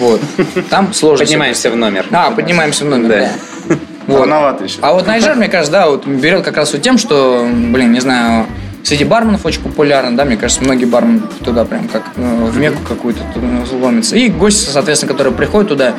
[0.00, 0.20] Вот.
[0.70, 1.24] Там сложно.
[1.24, 2.06] Поднимаемся в номер.
[2.10, 3.16] а, поднимаемся в номер, Да.
[3.68, 3.76] да.
[4.06, 4.20] Вот.
[4.20, 4.78] Рановато еще.
[4.82, 8.00] А вот Найжер, мне кажется, да, вот берет как раз вот тем, что, блин, не
[8.00, 8.46] знаю,
[8.82, 12.82] среди барменов очень популярен, да, мне кажется, многие бармены туда прям как э, в мекку
[12.86, 13.20] какую-то
[13.80, 14.14] ломятся.
[14.16, 15.94] И гости, соответственно, которые приходят туда,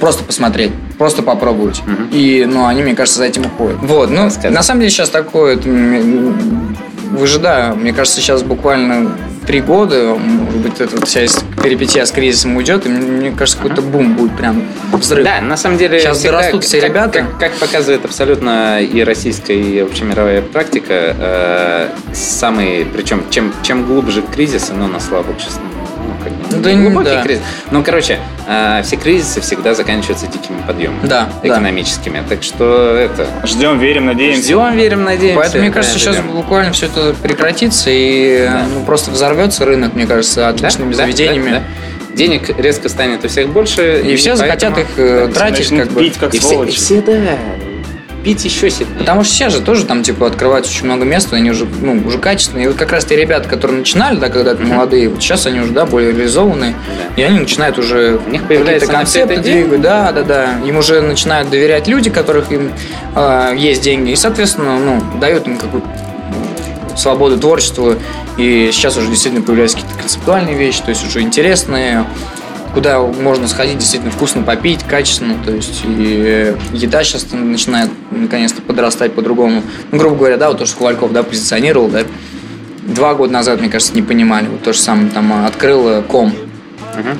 [0.00, 1.82] просто посмотреть, просто попробовать.
[2.10, 3.78] И, ну, они, мне кажется, за этим уходят.
[3.80, 6.76] Вот, ну, на самом деле сейчас такое, м,
[7.12, 9.12] выжидаю, мне кажется, сейчас буквально
[9.46, 11.20] три года, может быть, эта вот вся
[11.62, 15.24] перипетия с кризисом уйдет, и мне, кажется, какой-то бум будет прям взрыв.
[15.24, 16.00] Да, на самом деле...
[16.00, 17.18] Сейчас всегда, дорастут все как- ребята.
[17.20, 22.84] Как, как показывает абсолютно и российская, и общемировая практика, э, самый...
[22.86, 25.62] Причем, чем, чем глубже кризис, оно на слабо честно.
[26.06, 27.22] Ну, как бы, Да глубокий да.
[27.22, 27.42] кризис.
[27.70, 31.06] Ну, короче, э, все кризисы всегда заканчиваются дикими подъемами.
[31.06, 31.48] Да, да.
[31.48, 32.22] Экономическими.
[32.28, 33.26] Так что это...
[33.44, 34.42] Ждем, верим, надеемся.
[34.42, 35.40] Ждем, верим, надеемся.
[35.40, 36.28] Поэтому, мне да, кажется, сейчас ждем.
[36.32, 38.66] буквально все это прекратится и Да.
[38.74, 41.50] ну, просто взорвется рынок, мне кажется, Да, отличными да, заведениями.
[41.50, 42.16] да, да.
[42.16, 44.00] Денег резко станет у всех больше.
[44.02, 46.00] И, все захотят их э, тратить, как бы.
[46.00, 46.76] пить, как И все, и сволочи.
[46.76, 47.14] все, да.
[48.26, 48.98] Пить еще сильнее.
[48.98, 52.18] Потому что сейчас же тоже там, типа, открывают очень много мест, они уже, ну, уже
[52.18, 52.64] качественные.
[52.64, 55.70] И вот как раз те ребята, которые начинали, да, когда-то молодые, вот сейчас они уже,
[55.70, 57.22] да, более реализованные, Да.
[57.22, 60.58] и они начинают уже У них на концепты двигать, да, да, да.
[60.66, 62.72] Им уже начинают доверять люди, которых им
[63.14, 65.86] э, есть деньги, и, соответственно, ну, дают им какую-то
[66.96, 67.94] свободу творчеству,
[68.38, 72.04] и сейчас уже действительно появляются какие-то концептуальные вещи, то есть уже интересные,
[72.76, 79.14] куда можно сходить, действительно вкусно попить, качественно, то есть и еда сейчас начинает наконец-то подрастать
[79.14, 79.62] по-другому.
[79.90, 82.00] Ну, грубо говоря, да, вот то, что Ковальков, да, позиционировал, да,
[82.82, 86.34] два года назад, мне кажется, не понимали, вот то же самое, там, открыл э, ком,
[86.94, 87.18] Мгм.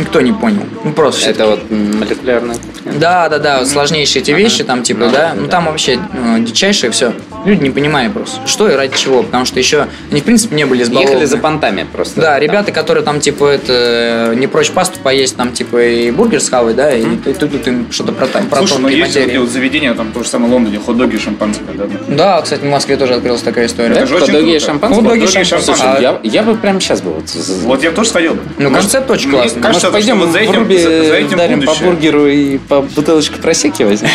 [0.00, 2.98] никто не понял, ну, просто Это вот м, молекулярная кухня.
[2.98, 6.90] да, да, да, вот сложнейшие эти вещи, там, типа, да, ну там вообще э, дичайшее
[6.92, 7.12] все.
[7.44, 10.64] Люди не понимали просто, что и ради чего, потому что еще они, в принципе, не
[10.64, 11.10] были избалованы.
[11.10, 12.20] Ехали за понтами просто.
[12.20, 12.42] Да, Там.
[12.42, 16.92] ребята, которые там, типа, это, не прочь пасту поесть, там, типа, и бургер схавать, да,
[16.94, 19.38] и, и тут, тут им что-то про, там, про Слушай, ну есть материи.
[19.38, 21.84] вот заведения, там то же самое в Лондоне, хот-доги и шампанское, да?
[22.08, 23.94] Да, кстати, в Москве тоже открылась такая история.
[23.94, 25.00] Это же очень Хот-доги и шампанское?
[25.02, 25.60] Хот-доги и шампанское.
[25.60, 27.24] Слушай, А- я, я бы прямо сейчас бы вот...
[27.64, 28.36] Вот я бы тоже сходил.
[28.58, 29.60] Ну, Может, концепт очень классный.
[29.62, 31.88] кажется, Может, пойдем вот за в этим, Руби за, за этим дарим по будущее.
[31.90, 34.08] бургеру и по бутылочку просеки возьмем?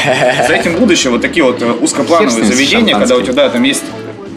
[0.47, 3.49] За этим будущее вот такие вот э, узкоплановые с с заведения, когда у тебя да,
[3.49, 3.83] там есть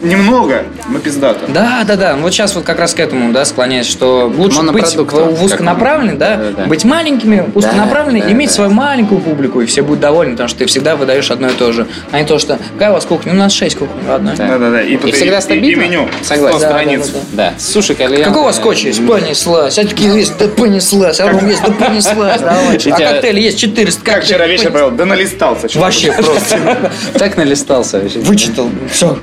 [0.03, 1.47] немного, но пиздато.
[1.47, 2.15] Да, да, да.
[2.15, 6.37] Вот сейчас вот как раз к этому, да, склоняюсь, что лучше быть в, узконаправленный, да,
[6.37, 6.65] да, да.
[6.65, 8.55] быть маленькими, узконаправленными, да, иметь да.
[8.55, 11.71] свою маленькую публику, и все будут довольны, потому что ты всегда выдаешь одно и то
[11.71, 11.87] же.
[12.11, 13.33] А не то, что какая у вас кухня?
[13.33, 14.33] У нас шесть кухонь, ладно.
[14.37, 14.47] Да.
[14.47, 14.81] Да-да-да.
[14.81, 15.81] И, И всегда и, стабильно?
[15.81, 16.07] и меню.
[16.21, 16.59] Согласен.
[16.59, 17.07] 100 Да, да, страниц.
[17.07, 17.43] да, да.
[17.51, 18.23] Да, суши, кальян.
[18.23, 19.05] Какой у вас скотч есть?
[19.07, 19.77] Понеслась.
[19.77, 21.19] А такие есть, да понеслась.
[21.19, 22.41] А ром есть, да понеслась.
[22.41, 22.75] Давай.
[22.75, 24.01] А тебя- коктейли есть 400.
[24.03, 24.71] Как вчера вечер понеслась.
[24.71, 24.91] провел?
[24.91, 25.67] Да налистался.
[25.79, 26.91] Вообще просто.
[27.17, 27.99] Так налистался.
[28.15, 28.69] Вычитал.
[28.91, 29.17] Все.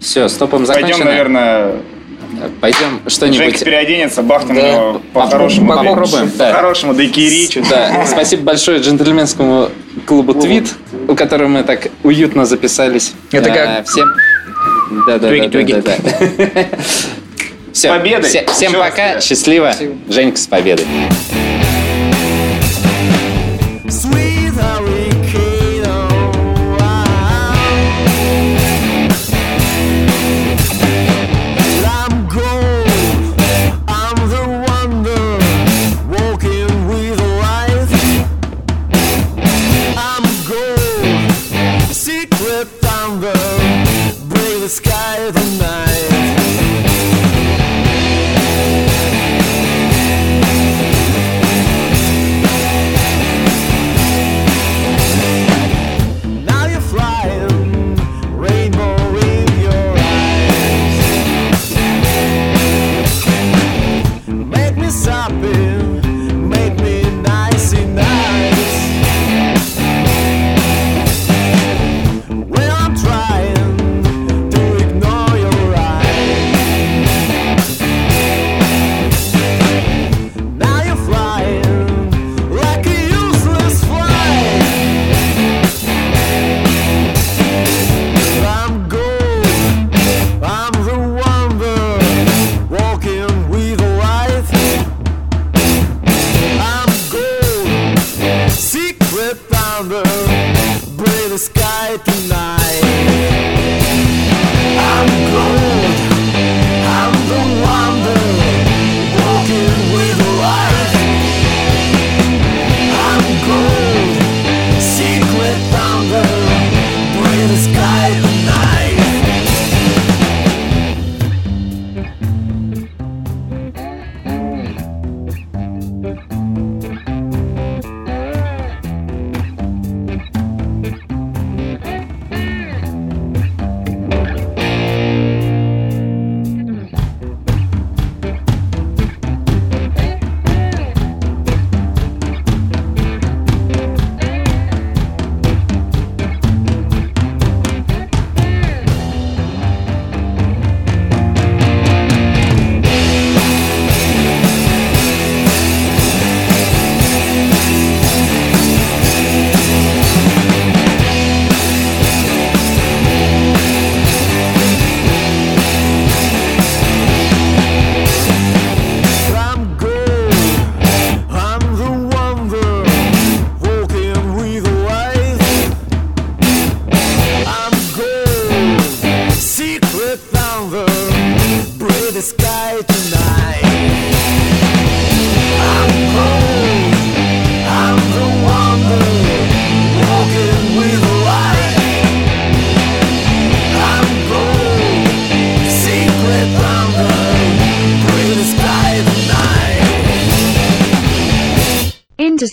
[0.00, 1.04] Все, стопом Пойдем, закончено.
[1.04, 1.72] наверное,
[2.60, 3.64] Пойдем Женька что-нибудь...
[3.64, 4.68] переоденется, бахнем Да.
[4.68, 5.68] его по-хорошему.
[5.68, 6.50] Попробуем, да.
[6.52, 6.94] По-хорошему,
[7.48, 9.68] чуть Да, спасибо большое джентльменскому
[10.08, 10.74] клубу Твит,
[11.06, 13.12] у которого мы так уютно записались.
[13.30, 13.68] Это как?
[13.68, 14.08] А, Всем...
[15.06, 16.66] Да, да, да, да, да.
[17.74, 18.28] Все, Победой!
[18.28, 19.72] всем пока, счастливо.
[20.08, 20.86] Женька с победой.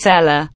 [0.06, 0.55] seller.